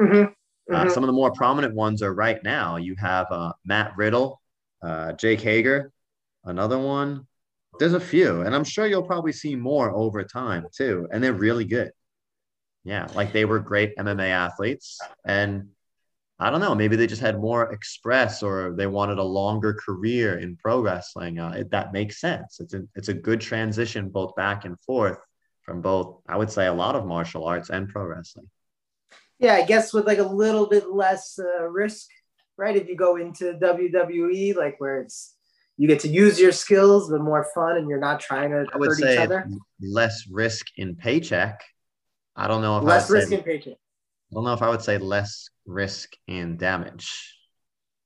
[0.00, 0.32] Mhm.
[0.72, 0.90] Uh, Mhm.
[0.90, 2.76] some of the more prominent ones are right now.
[2.76, 4.40] You have uh, Matt Riddle,
[4.82, 5.92] uh, Jake Hager,
[6.44, 7.26] another one.
[7.78, 11.06] There's a few, and I'm sure you'll probably see more over time too.
[11.12, 11.92] And they're really good.
[12.84, 15.68] Yeah, like they were great MMA athletes, and
[16.38, 20.38] I don't know, maybe they just had more express, or they wanted a longer career
[20.38, 21.38] in pro wrestling.
[21.38, 22.60] Uh, it, that makes sense.
[22.60, 25.18] It's a it's a good transition both back and forth
[25.62, 26.20] from both.
[26.28, 28.50] I would say a lot of martial arts and pro wrestling.
[29.38, 32.08] Yeah, I guess with like a little bit less uh, risk,
[32.58, 32.76] right?
[32.76, 35.36] If you go into WWE, like where it's
[35.78, 38.76] you get to use your skills, but more fun, and you're not trying to I
[38.76, 39.48] would hurt each other.
[39.80, 41.62] less risk in paycheck.
[42.34, 43.78] I don't know if Less risk say, in paycheck.
[44.30, 47.32] I don't know if I would say less risk and damage.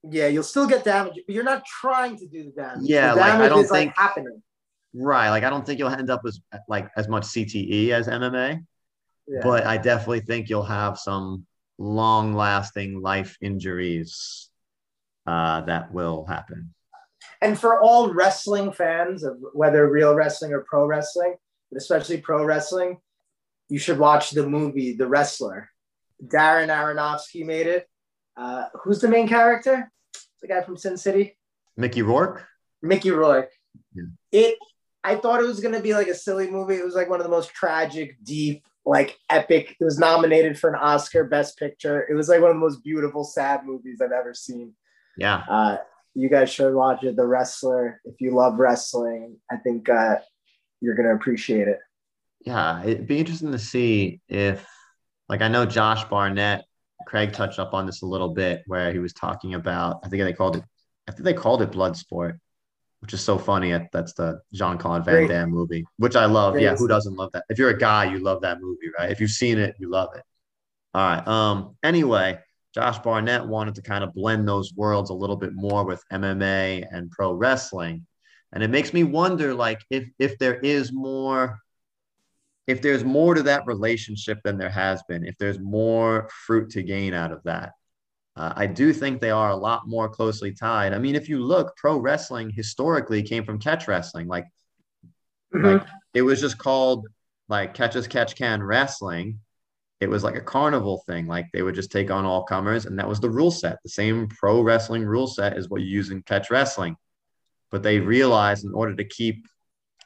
[0.02, 2.88] Yeah, you'll still get damage, but you're not trying to do the damage.
[2.88, 4.42] Yeah, the like, I don't is like think- happening.
[4.92, 5.30] Right.
[5.30, 8.64] Like I don't think you'll end up as like as much CTE as MMA,
[9.28, 9.40] Yeah.
[9.42, 11.46] but I definitely think you'll have some
[11.78, 14.48] long lasting life injuries
[15.28, 16.74] uh, that will happen.
[17.40, 21.36] and for all wrestling fans of whether real wrestling or pro wrestling,
[21.70, 22.98] but especially pro wrestling,
[23.68, 25.70] you should watch the movie The Wrestler.
[26.24, 27.88] Darren Aronofsky made it.
[28.36, 29.90] Uh, who's the main character?
[30.40, 31.36] The guy from Sin City,
[31.76, 32.46] Mickey Rourke.
[32.82, 33.50] Mickey Rourke.
[33.94, 34.04] Yeah.
[34.32, 34.58] It.
[35.02, 36.74] I thought it was gonna be like a silly movie.
[36.74, 39.76] It was like one of the most tragic, deep, like epic.
[39.80, 42.06] It was nominated for an Oscar Best Picture.
[42.08, 44.74] It was like one of the most beautiful, sad movies I've ever seen.
[45.16, 45.42] Yeah.
[45.48, 45.76] Uh,
[46.14, 47.16] you guys should watch it.
[47.16, 48.00] The Wrestler.
[48.04, 50.16] If you love wrestling, I think uh,
[50.80, 51.78] you're gonna appreciate it.
[52.44, 52.82] Yeah.
[52.82, 54.66] It'd be interesting to see if,
[55.30, 56.64] like, I know Josh Barnett,
[57.06, 60.24] Craig touched up on this a little bit where he was talking about, I think
[60.24, 60.64] they called it,
[61.08, 62.38] I think they called it Bloodsport,
[63.00, 63.70] which is so funny.
[63.92, 65.28] That's the Jean Claude Van Great.
[65.28, 66.54] Damme movie, which I love.
[66.54, 66.64] Great.
[66.64, 66.74] Yeah.
[66.74, 67.44] Who doesn't love that?
[67.48, 69.08] If you're a guy, you love that movie, right?
[69.08, 70.24] If you've seen it, you love it.
[70.94, 71.26] All right.
[71.28, 72.40] Um, anyway,
[72.74, 76.86] Josh Barnett wanted to kind of blend those worlds a little bit more with MMA
[76.90, 78.04] and pro wrestling.
[78.52, 81.60] And it makes me wonder like if if there is more
[82.70, 86.82] if there's more to that relationship than there has been, if there's more fruit to
[86.82, 87.72] gain out of that.
[88.36, 90.94] Uh, I do think they are a lot more closely tied.
[90.94, 94.28] I mean, if you look, pro wrestling historically came from catch wrestling.
[94.28, 94.46] Like
[95.52, 95.82] like
[96.14, 97.06] it was just called
[97.48, 99.40] like catch as catch can wrestling.
[100.00, 101.26] It was like a carnival thing.
[101.26, 103.78] Like they would just take on all comers, and that was the rule set.
[103.82, 106.96] The same pro wrestling rule set is what you use in catch wrestling.
[107.70, 109.44] But they realized in order to keep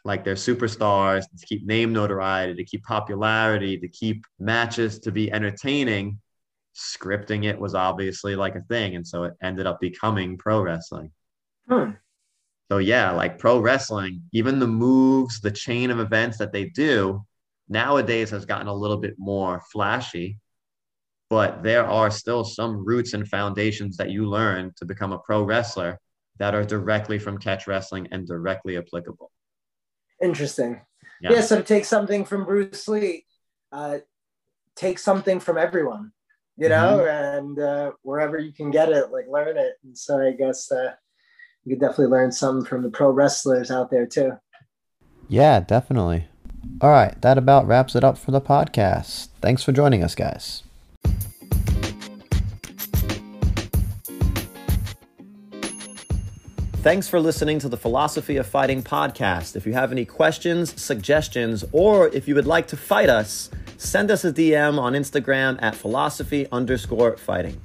[0.05, 5.33] like they're superstars, to keep name notoriety, to keep popularity, to keep matches to be
[5.33, 6.21] entertaining,
[6.75, 8.97] scripting it was obviously like a thing.
[8.97, 11.11] And so it ended up becoming pro wrestling.
[11.69, 11.93] Hmm.
[12.71, 17.25] So yeah, like pro wrestling, even the moves, the chain of events that they do
[17.69, 20.39] nowadays has gotten a little bit more flashy,
[21.31, 25.43] but there are still some roots and foundations that you learn to become a pro
[25.43, 25.99] wrestler
[26.39, 29.31] that are directly from catch wrestling and directly applicable.
[30.25, 30.81] Interesting.
[31.21, 31.33] Yeah.
[31.33, 31.41] Yeah.
[31.43, 33.25] So to take something from Bruce Lee,
[33.73, 33.99] uh,
[34.75, 36.13] take something from everyone,
[36.57, 37.39] you know, Mm-hmm.
[37.39, 39.75] and uh, wherever you can get it, like learn it.
[39.85, 40.93] And so I guess uh,
[41.65, 44.33] you could definitely learn some from the pro wrestlers out there too.
[45.29, 46.27] Yeah, definitely.
[46.81, 49.29] All right, that about wraps it up for the podcast.
[49.41, 50.64] Thanks for joining us, guys.
[56.85, 59.57] Thanks for listening to the Philosophy of Fighting podcast.
[59.57, 64.11] If you have any questions, suggestions, or if you would like to fight us, send
[64.11, 67.59] us a DM on Instagram at philosophy underscore fighting.